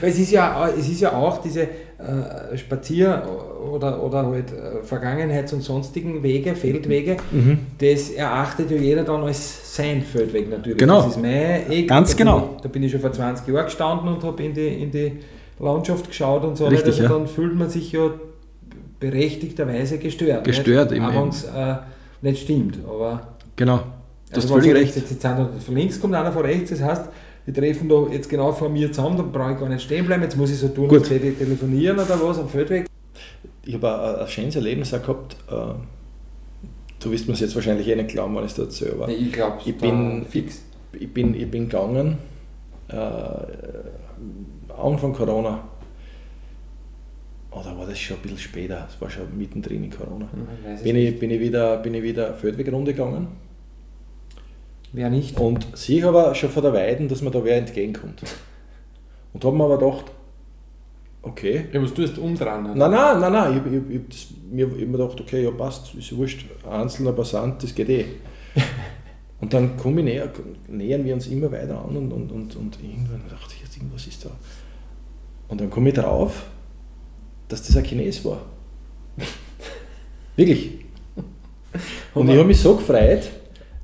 [0.01, 3.23] Weil es ist ja, es ist ja auch diese äh, Spazier-
[3.71, 7.59] oder, oder halt äh, Vergangenheits- und sonstigen Wege, Feldwege, mhm.
[7.77, 10.77] das erachtet ja jeder dann als sein Feldweg natürlich.
[10.77, 11.03] Genau.
[11.03, 11.87] Das ist mein Eck.
[11.87, 12.49] Ganz da genau.
[12.57, 15.19] Ich, da bin ich schon vor 20 Jahren gestanden und habe in die, in die
[15.59, 16.67] Landschaft geschaut und so.
[16.67, 17.09] Richtig, also ja.
[17.09, 18.11] Dann fühlt man sich ja
[18.99, 20.43] berechtigterweise gestört.
[20.45, 21.01] Gestört, nicht?
[21.01, 21.75] Auch wenn es äh,
[22.21, 22.79] nicht stimmt.
[22.87, 23.77] Aber genau.
[23.77, 24.95] Du also hast völlig recht.
[24.95, 27.09] Jetzt, jetzt, jetzt von links kommt einer von rechts, das heißt,
[27.45, 30.23] wir treffen da jetzt genau vor mir zusammen, da brauche ich gar nicht stehen bleiben,
[30.23, 32.87] jetzt muss ich so tun, als hätte ich telefonieren oder was am Feldweg.
[33.65, 35.35] Ich habe ein, ein schönes Erlebnis auch gehabt.
[35.51, 35.73] Äh,
[36.99, 39.07] du wirst mir es jetzt wahrscheinlich eh nicht glauben, wenn ich es da erzähle, aber
[39.07, 40.61] nee, ich, ich bin fix.
[40.93, 42.17] Ich, ich, bin, ich bin gegangen,
[42.87, 42.95] äh,
[44.77, 45.63] Anfang Corona,
[47.51, 50.95] oder war das schon ein bisschen später, es war schon mittendrin in Corona, mhm, bin,
[50.95, 53.27] ich, bin, ich wieder, bin ich wieder Feldwegrunde gegangen
[54.93, 55.39] Wer nicht?
[55.39, 58.21] Und sehe aber schon von der Weiden, dass mir da wer entgegenkommt.
[59.33, 60.05] Und habe mir aber gedacht,
[61.23, 61.65] okay.
[61.73, 62.63] Ja, was tust du umdrehen?
[62.75, 63.61] Nein, nein, nein, nein.
[63.65, 67.63] Ich, ich, ich, mir, ich mir gedacht, okay, ja passt, ist wurscht, ein einzelner Passant,
[67.63, 68.05] das geht eh.
[69.41, 70.31] Und dann komme ich näher,
[70.69, 74.07] nähern wir uns immer weiter an und, und, und, und irgendwann dachte ich, jetzt irgendwas
[74.07, 74.29] ist da.
[75.47, 76.45] Und dann komme ich drauf,
[77.47, 78.41] dass das ein Chines war.
[80.35, 80.71] Wirklich.
[82.13, 83.29] Und ich habe mich so gefreut,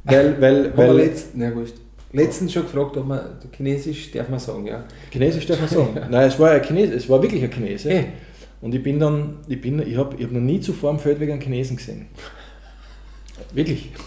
[0.04, 0.42] weil.
[0.42, 1.76] weil, weil letzt, na, wurscht.
[2.12, 3.22] letztens schon gefragt, ob man
[3.56, 4.84] Chinesisch darf man sagen, ja.
[5.12, 6.00] Chinesisch darf man sagen.
[6.10, 7.90] Nein, es war, ein Chines, es war wirklich ein Chinese.
[7.90, 8.06] Hey.
[8.62, 11.32] Und ich bin dann, ich bin, ich habe ich hab noch nie zuvor am Feldweg
[11.32, 12.08] einen Chinesen gesehen.
[13.54, 13.92] Wirklich.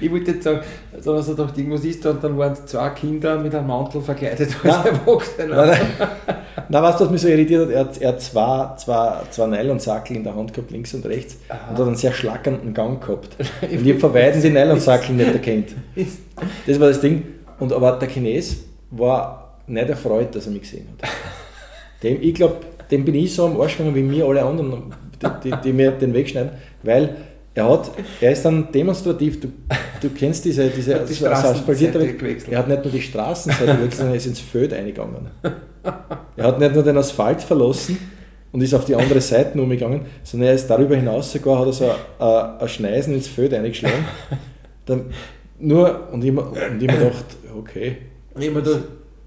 [0.00, 0.60] Ich wollte jetzt sagen,
[1.00, 4.54] so dass er doch irgendwas ist und dann waren zwei Kinder mit einem Mantel verkleidet
[4.62, 5.48] als Erwachsene.
[5.48, 6.33] Nein, nein.
[6.68, 7.70] Du, was mich so irritiert hat?
[7.70, 11.36] Er hat, er hat zwei, zwei, zwei Nylonsackel in der Hand gehabt, links und rechts,
[11.48, 11.70] Aha.
[11.70, 13.36] und hat einen sehr schlackernden Gang gehabt.
[13.62, 15.74] Und ich habe von Weitem die Nylonsackel nicht erkannt.
[16.66, 17.22] Das war das Ding.
[17.58, 21.08] Und aber der Chines war nicht erfreut, dass er mich gesehen hat.
[22.02, 22.56] Dem, ich glaube,
[22.90, 25.92] dem bin ich so am Arsch gegangen wie mir alle anderen, die, die, die mir
[25.92, 26.50] den Weg schneiden,
[26.82, 27.16] weil
[27.54, 29.48] er, hat, er ist dann demonstrativ, du,
[30.00, 32.52] du kennst diese, diese die Straßenseite gewechselt.
[32.52, 35.28] Er hat nicht nur die Straßenseite gewechselt, sondern er ist ins Feld eingegangen.
[36.36, 37.98] Er hat nicht nur den Asphalt verlassen
[38.52, 41.72] und ist auf die andere Seite umgegangen, sondern er ist darüber hinaus sogar, hat er
[41.72, 41.84] so
[42.18, 44.04] ein, ein Schneisen ins Feld eingeschlagen.
[44.86, 45.06] Dann
[45.58, 47.24] nur, und ich, und ich mir gedacht,
[47.56, 47.96] okay.
[48.38, 48.84] Ich mir gedacht,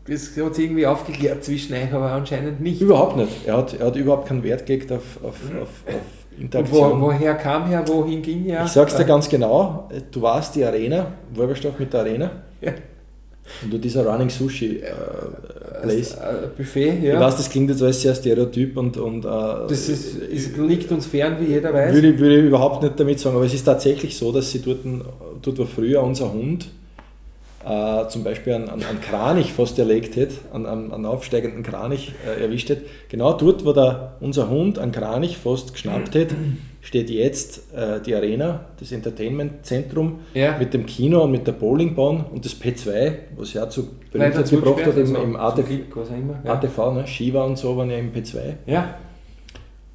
[0.07, 2.81] das hat sich irgendwie aufgeklärt zwischen euch, aber anscheinend nicht.
[2.81, 3.45] Überhaupt nicht.
[3.45, 7.01] Er hat, er hat überhaupt keinen Wert gelegt auf, auf, auf, auf Interaktion.
[7.01, 8.65] Wo, woher kam er, wohin ging er?
[8.65, 12.31] Ich sag's dir ganz genau, du warst die Arena, Wolverstoff mit der Arena.
[12.61, 12.71] Ja.
[13.63, 14.91] Und du dieser Running Sushi äh,
[15.81, 16.13] Place.
[16.13, 17.13] Äh, Buffet, ja.
[17.15, 18.97] Ich weiß, das klingt jetzt alles sehr stereotyp und.
[18.97, 19.29] und äh,
[19.67, 21.93] das ist, ist, liegt uns fern, wie jeder weiß.
[21.93, 24.79] Würde, würde ich überhaupt nicht damit sagen, aber es ist tatsächlich so, dass sie dort,
[25.41, 26.67] dort war früher unser Hund
[27.67, 32.69] äh, zum Beispiel einen, einen, Kranich fast erlegt hätte, einen, einen aufsteigenden Kranich äh, erwischt
[32.69, 32.85] hätte.
[33.09, 36.35] Genau dort, wo der, unser Hund einen Kranich fast geschnappt hätte,
[36.87, 40.57] steht jetzt äh, die Arena, das Entertainment-Zentrum ja.
[40.57, 44.85] mit dem Kino und mit der Bowlingbahn und das P2, was ja zu Berühmtheit gebracht
[44.85, 45.69] hat im, im ATV,
[46.45, 46.53] ja.
[46.53, 47.05] ATV ne?
[47.05, 48.37] Shiva und so waren ja im P2.
[48.67, 48.99] Ja.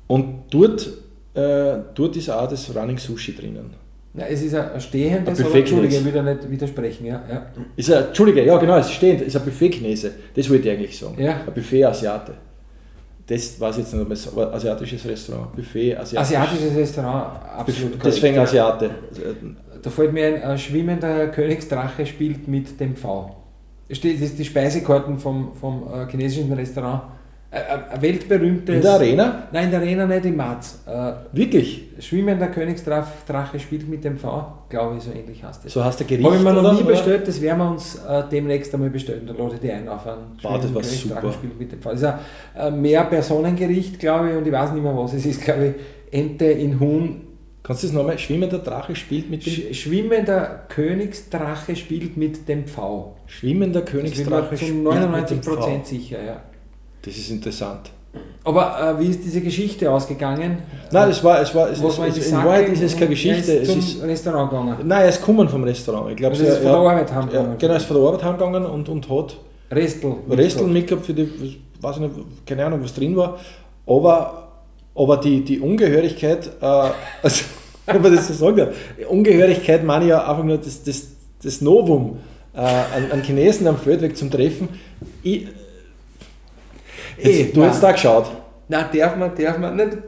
[0.07, 0.87] Und dort,
[1.33, 3.71] äh, dort ist auch das Running Sushi drinnen.
[4.13, 7.07] Ja, es ist ein stehendes, ein aber Entschuldige, ich will da nicht widersprechen.
[7.07, 7.47] Ja, ja.
[7.75, 10.99] Ist ein, Entschuldige, ja genau, es ist stehend, ist ein Buffet-Chinese, das wollte ich eigentlich
[10.99, 11.23] sagen.
[11.23, 11.41] Ja.
[11.47, 12.35] Ein Buffet-Asiate.
[13.27, 16.19] Das ich jetzt nicht, aber asiatisches Restaurant, Buffet, asiatisch.
[16.19, 18.07] Asiatisches Restaurant, absolut korrekt.
[18.07, 18.91] Deswegen Asiate.
[19.81, 23.37] Da fällt mir ein, ein schwimmender Königsdrache spielt mit dem V.
[23.89, 27.03] Das ist die Speisekarten vom, vom äh, chinesischen Restaurant
[27.53, 28.77] ein weltberühmtes.
[28.77, 29.49] In der Arena?
[29.53, 30.81] Nein, in der Arena nicht, im Marz.
[30.87, 31.89] Äh, Wirklich?
[31.99, 35.73] Schwimmender Königsdrache spielt mit dem V, glaube ich, so ähnlich heißt es.
[35.73, 36.25] So heißt der Gericht?
[36.25, 36.93] Habe ich mir noch nie oder?
[36.93, 39.27] bestellt, das werden wir uns äh, demnächst einmal bestellen.
[39.27, 41.33] Da lade ich die ein auf einen wow, das war super.
[41.33, 41.91] spielt mit dem V.
[41.91, 42.19] Das ist ein
[42.57, 46.47] äh, Mehr-Personengericht, glaube ich, und ich weiß nicht mehr, was es ist, glaube ich, Ente
[46.47, 47.21] in Huhn.
[47.63, 48.19] Kannst du das nochmal?
[48.19, 53.17] Schwimmender Drache spielt mit dem Sch Schwimmender Königsdrache spielt mit dem V.
[53.27, 55.55] Schwimmender Königsdrache spielt mit dem V.
[55.55, 56.41] Zu 99% sicher, ja.
[57.03, 57.91] Das ist interessant.
[58.45, 60.59] Aber äh, wie ist diese Geschichte ausgegangen?
[60.91, 63.53] Nein, es war, es war, es, es, es, in Wahrheit ist es keine Geschichte.
[63.53, 64.77] Ist zum es ist, Restaurant gegangen.
[64.85, 66.11] Nein, er ist gekommen vom Restaurant.
[66.11, 67.59] Ich glaube, also er ist von der Arbeit heimgegangen.
[67.59, 69.37] Genau, er ist von der Arbeit heimgegangen und, und hat
[69.71, 73.39] Restel, Restel mitgehabt für die, weiß ich nicht, keine Ahnung, was drin war.
[73.87, 74.49] Aber,
[74.95, 76.65] aber die, die Ungehörigkeit, äh,
[77.23, 77.45] also,
[77.87, 78.75] wenn man das so sagen darf,
[79.09, 81.07] Ungehörigkeit meine ich ja einfach nur das, das,
[81.43, 82.19] das Novum
[82.55, 84.69] äh, an, an Chinesen am Feldweg zum Treffen.
[85.23, 85.47] Ich,
[87.23, 88.27] Jetzt, eh, du hast da geschaut.
[88.69, 89.99] Nein, darf man, darf man nicht.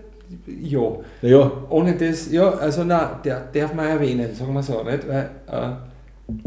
[0.62, 0.80] Ja.
[1.22, 1.52] ja.
[1.68, 5.06] Ohne das, ja, also nein, der darf man erwähnen, sagen wir so, nicht?
[5.06, 5.70] Weil, äh,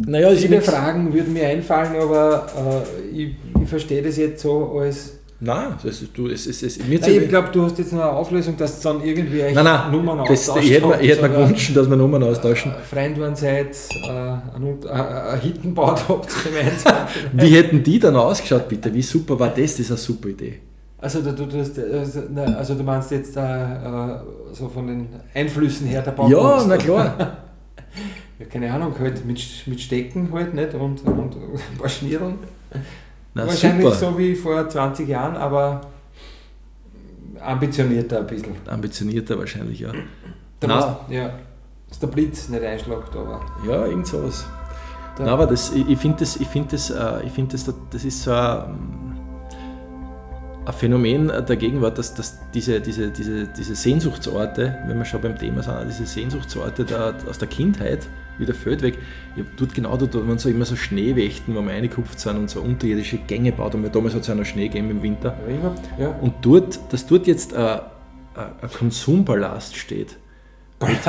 [0.08, 5.17] naja, viele Fragen würden mir einfallen, aber äh, ich, ich verstehe das jetzt so als.
[5.40, 8.02] Nein, das ist, du, es ist, es, mir nein, Ich glaube, du hast jetzt noch
[8.02, 11.30] eine Auflösung, dass dann irgendwie nein, nein, Nummern das, Ich hätte mir, ich hätte mir
[11.30, 12.72] gewünscht, dass wir Nummern austauschen.
[12.72, 17.08] Äh, Freund waren seid, äh, ein, ein Hitten baut habt gemeinsam.
[17.34, 18.92] Wie hätten die dann ausgeschaut, bitte?
[18.92, 19.58] Wie super war das?
[19.58, 20.60] Das ist eine super Idee.
[20.98, 22.22] Also du, du, also,
[22.58, 23.42] also du meinst jetzt äh,
[24.54, 26.36] so von den Einflüssen her der Baukunst?
[26.36, 27.16] Ja, na klar.
[28.40, 32.40] ja, keine Ahnung, halt mit, mit Stecken halt nicht und, und ein paar Schnirren.
[33.38, 33.96] Na, Wahrscheinlich super.
[33.96, 35.82] so wie vor 20 Jahren, aber
[37.40, 38.56] ambitionierter ein bisschen.
[38.66, 39.92] Ambitionierter wahrscheinlich, ja.
[40.60, 41.34] Da Na, ja,
[41.88, 43.46] dass der Blitz nicht einschlägt, aber.
[43.68, 44.48] Ja, irgend sowas.
[45.20, 48.24] Nein, aber das, ich, finde das, ich find das, äh, ich find das, das ist
[48.24, 49.16] so ein,
[50.66, 55.38] ein Phänomen der Gegenwart, dass, dass diese, diese, diese, diese Sehnsuchtsorte, wenn wir schon beim
[55.38, 58.98] Thema sind, diese Sehnsuchtsorte der, aus der Kindheit, wie der Feldweg,
[59.36, 62.38] ich habe dort genau dort, wo man so immer so Schneewächten, wo wir reingekupft sind
[62.38, 65.38] und so unterirdische Gänge baut und damals hat es ja noch Schnee gegeben im Winter.
[66.00, 66.10] Ja.
[66.22, 67.82] Und dort, dass dort jetzt ein,
[68.36, 70.18] ein Konsumpalast steht,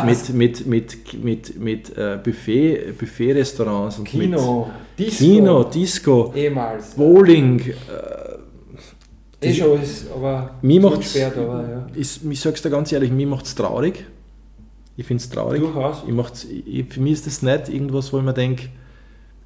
[0.05, 6.95] mit, mit, mit, mit, mit äh, Buffet, Buffet-Restaurants und Kino, mit Kino, Disco, ehemals.
[6.95, 7.61] Bowling.
[7.61, 11.87] Äh, eh schon ist, aber mir macht's, gesperrt, aber ja.
[11.95, 14.07] ist, ich sag's dir ganz ehrlich, mir macht es traurig.
[14.99, 15.61] Ich finde es traurig.
[15.61, 16.05] Durchaus.
[16.07, 18.65] Ich ich, für mich ist das nicht irgendwas, wo ich mir denke,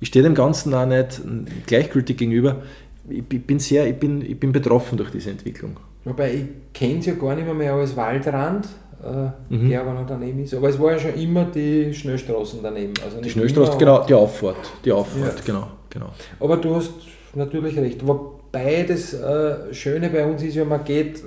[0.01, 1.21] ich stehe dem Ganzen auch nicht
[1.67, 2.63] gleichgültig gegenüber.
[3.09, 5.77] Ich, ich, bin sehr, ich bin, ich bin betroffen durch diese Entwicklung.
[6.05, 8.67] Wobei ich kenne es ja gar nicht mehr, mehr als Waldrand,
[9.05, 9.69] äh, Mhm.
[9.69, 10.55] der aber noch daneben ist.
[10.55, 12.95] Aber es war ja schon immer die Schnellstraßen daneben.
[13.05, 14.57] Also Die Schnellstraße, genau, die Auffahrt.
[14.87, 15.45] Die Auffahrt, Ja.
[15.45, 16.13] genau, genau.
[16.41, 16.93] Aber du hast
[17.35, 18.07] natürlich recht.
[18.07, 21.23] Wobei das äh, Schöne bei uns ist ja, man geht äh,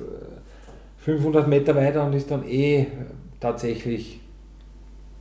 [0.97, 2.85] 500 Meter weiter und ist dann eh äh,
[3.45, 4.19] tatsächlich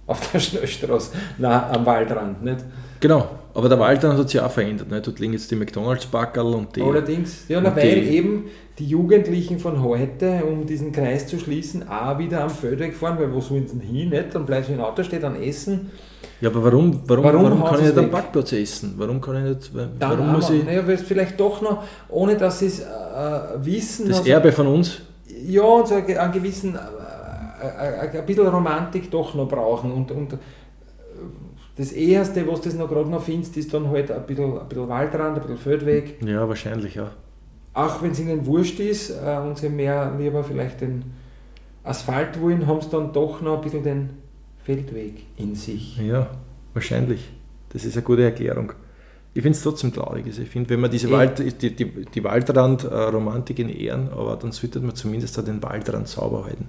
[0.06, 2.42] auf der Schnellstraße, na, am Waldrand.
[2.42, 2.58] Nicht?
[3.00, 4.90] Genau, aber der Waldrand hat sich auch verändert.
[4.90, 5.00] Ne?
[5.00, 6.82] Dort liegen jetzt die McDonalds-Backerl und die.
[6.82, 8.44] Allerdings, ja, na, weil eben
[8.78, 13.32] die Jugendlichen von heute, um diesen Kreis zu schließen, auch wieder am Feldweg fahren, weil
[13.32, 14.08] wo sollen sie denn hin?
[14.10, 14.34] Nicht?
[14.34, 15.90] Dann bleibst du im Auto, steht dann essen.
[16.40, 18.10] Ja, aber warum, warum, Warum warum, kann sie ich nicht am?
[18.10, 18.94] Parkplatz essen?
[18.98, 19.70] Warum kann ich nicht.
[19.74, 20.64] Dann Warum muss aber, ich.
[20.64, 22.84] naja, weil es vielleicht doch noch, ohne dass sie es äh,
[23.60, 25.00] wissen, Das also- Erbe von uns?
[25.46, 26.80] ja, und so einen gewissen, äh, äh,
[27.64, 29.92] ein bisschen Romantik doch noch brauchen.
[29.92, 30.37] Und, und äh,
[31.77, 34.68] das Erste, was du das noch gerade noch findest, ist dann halt ein bisschen, ein
[34.68, 36.22] bisschen Waldrand, ein bisschen Feldweg.
[36.24, 37.11] Ja, wahrscheinlich, ja.
[37.72, 41.05] Auch wenn es ihnen wurscht ist äh, und sie mehr lieber vielleicht den
[41.83, 44.11] Asphalt wollen, haben sie dann doch noch ein bisschen den
[44.62, 45.98] Feldweg in sich.
[45.98, 46.29] Ja,
[46.72, 47.31] wahrscheinlich.
[47.70, 48.72] Das ist eine gute Erklärung.
[49.35, 50.24] Ich finde es trotzdem traurig.
[50.27, 51.11] Also ich finde, wenn man diese.
[51.11, 56.07] Wald, die, die, die Waldrand-Romantik in Ehren, aber dann sollte man zumindest auch den Waldrand
[56.07, 56.68] sauber halten.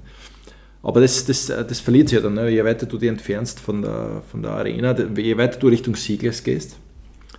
[0.85, 2.35] Aber das, das, das verliert sich ja dann.
[2.35, 2.47] Ne?
[2.49, 6.43] Je weiter du dich entfernst von der, von der Arena, je weiter du Richtung Sieglers
[6.43, 6.77] gehst,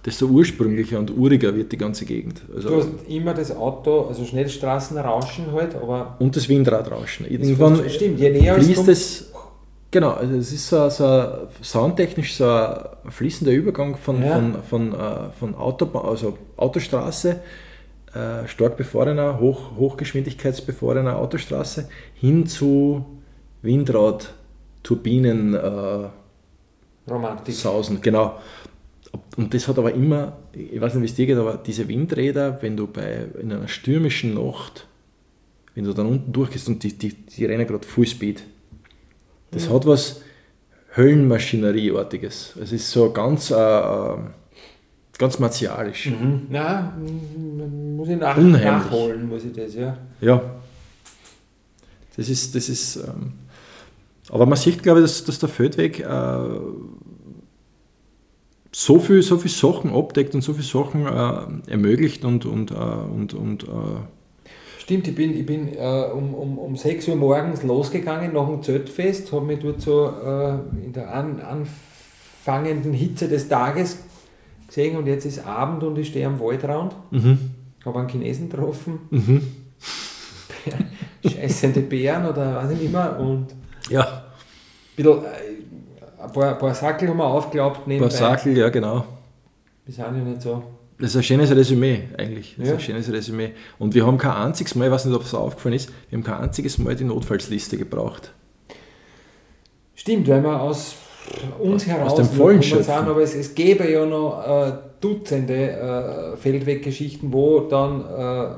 [0.05, 2.43] desto ursprünglicher und uriger wird die ganze Gegend.
[2.49, 7.25] Du Also, hast immer das Auto, also Schnellstraßenrauschen halt, aber und das Windradrauschen.
[7.31, 9.31] Irgendwann stimmt, je näher fließt kommt, es,
[9.93, 11.29] genau, also es ist so, so ein,
[11.63, 14.35] soundtechnisch so ein fließender Übergang von, Ja.
[14.35, 17.41] von, von, äh, von Autobahn, also Autostraße,
[18.13, 23.05] äh, stark befahrener, hoch, hochgeschwindigkeitsbefahrener Autostraße hin zu
[23.67, 24.33] Windrad,
[24.83, 26.09] Turbinen, äh,
[27.11, 27.55] Romantik.
[27.55, 28.39] Sausen, genau.
[29.37, 32.61] Und das hat aber immer, ich weiß nicht, wie es dir geht, aber diese Windräder,
[32.63, 34.87] wenn du bei, in einer stürmischen Nacht,
[35.75, 38.43] wenn du dann unten durchgehst und die, die, die rennen gerade Fullspeed,
[39.51, 40.23] das hat was
[40.97, 42.57] Höllenmaschinerieartiges.
[42.61, 44.17] Es ist so ganz, äh, äh,
[45.19, 46.07] ganz martialisch.
[46.07, 46.47] Mhm.
[46.51, 48.65] Na, muss ich nach, Unheimlich.
[48.65, 49.97] nachholen, muss ich das, ja.
[50.21, 50.43] Ja.
[52.17, 53.35] Das ist, das ist, ähm,
[54.31, 56.39] aber man sieht, glaube ich, dass, dass der Feldweg äh,
[58.73, 62.75] so viel, so viel Sachen abdeckt und so viele Sachen äh, ermöglicht und, und, äh,
[62.75, 63.67] und, und äh,
[64.79, 68.63] Stimmt, ich bin, ich bin äh, um, um, um 6 Uhr morgens losgegangen nach dem
[68.63, 73.99] Zeltfest, habe mich dort so äh, in der an, anfangenden Hitze des Tages
[74.69, 77.51] gesehen und jetzt ist Abend und ich stehe am Waldrand, mhm,
[77.85, 79.43] habe einen Chinesen getroffen, mhm.
[81.29, 83.47] scheißende Bären oder was auch immer und
[83.91, 84.23] ja, ein,
[84.97, 88.09] bisschen, äh, ein, paar, ein paar Sackel haben wir aufgeklappt nebenbei.
[88.09, 89.05] Basakel, ja genau.
[89.85, 90.63] Wir sind ja nicht so.
[90.99, 92.55] Das ist ein schönes Resümee eigentlich.
[92.59, 92.75] Das Ja.
[92.75, 93.51] ist ein schönes Resümee.
[93.79, 96.25] Und wir haben kein einziges Mal, ich weiß nicht, ob es aufgefallen ist, wir haben
[96.25, 98.33] kein einziges Mal die Notfallsliste gebraucht.
[99.95, 100.95] Stimmt, weil wir aus
[101.59, 105.71] uns Aus- heraus aus dem Vollen sind, aber es, es gäbe ja noch äh, Dutzende
[106.35, 108.55] äh, Feldweggeschichten, wo dann äh,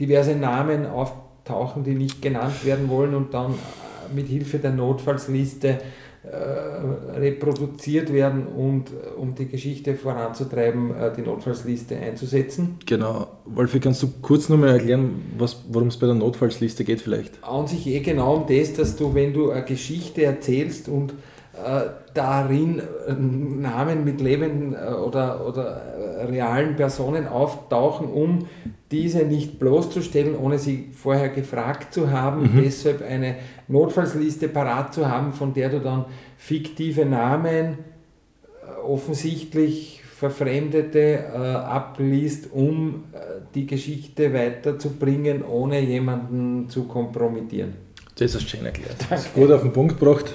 [0.00, 3.54] diverse Namen auftauchen, die nicht genannt werden wollen und dann
[4.14, 5.78] mit Hilfe der Notfallsliste
[6.24, 12.76] äh, reproduziert werden und äh, um die Geschichte voranzutreiben, äh, die Notfallsliste einzusetzen.
[12.86, 13.26] Genau.
[13.44, 15.20] Wolfi, kannst du kurz nochmal erklären,
[15.68, 17.42] worum es bei der Notfallsliste geht vielleicht?
[17.42, 21.12] an sich eh genau um das, dass du, wenn du eine Geschichte erzählst und
[21.54, 25.82] äh, darin äh, Namen mit lebenden äh, oder, oder
[26.28, 28.46] realen Personen auftauchen, um
[28.90, 32.62] diese nicht bloßzustellen, ohne sie vorher gefragt zu haben, Mhm.
[32.64, 33.36] deshalb eine
[33.68, 36.04] Notfallsliste parat zu haben, von der du dann
[36.36, 37.78] fiktive Namen
[38.86, 40.98] offensichtlich Verfremdete
[41.34, 43.18] äh, abliest, um äh,
[43.54, 47.74] die Geschichte weiterzubringen, ohne jemanden zu kompromittieren.
[48.16, 48.96] Das hast du schön erklärt.
[49.10, 50.34] Das ist gut auf den Punkt gebracht.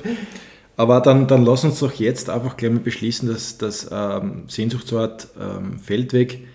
[0.78, 5.28] Aber dann, dann lass uns doch jetzt einfach gleich mal beschließen, dass das ähm, Sehnsuchtsort
[5.42, 6.46] ähm, Feldweg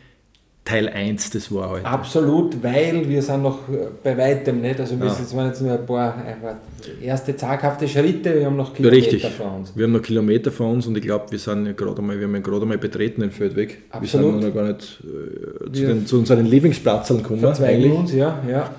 [0.65, 1.85] Teil 1 des war heute.
[1.87, 5.13] Absolut, weil wir sind noch äh, bei weitem nicht, also wir Ja.
[5.13, 6.55] sind- jetzt nur ein paar einfach
[7.03, 9.27] erste zaghafte Schritte, wir haben noch Kilometer richtig.
[9.33, 9.73] vor uns.
[9.75, 12.27] Wir haben noch Kilometer vor uns und ich glaube, wir sind ja gerade mal, wir
[12.29, 13.83] haben ja gerade mal betreten den Feldweg.
[13.91, 14.25] Absolut.
[14.35, 17.41] Wir sind noch gar nicht äh, zu, den, zu unseren Lieblingsplätzen gekommen.
[17.41, 17.99] Verzweigen eigentlich.
[17.99, 18.71] uns, ja, ja.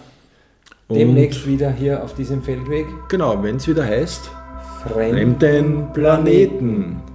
[0.89, 2.85] demnächst wieder hier auf diesem Feldweg.
[3.09, 4.29] Genau, wenn es wieder heißt,
[4.87, 7.12] Fremden Planeten.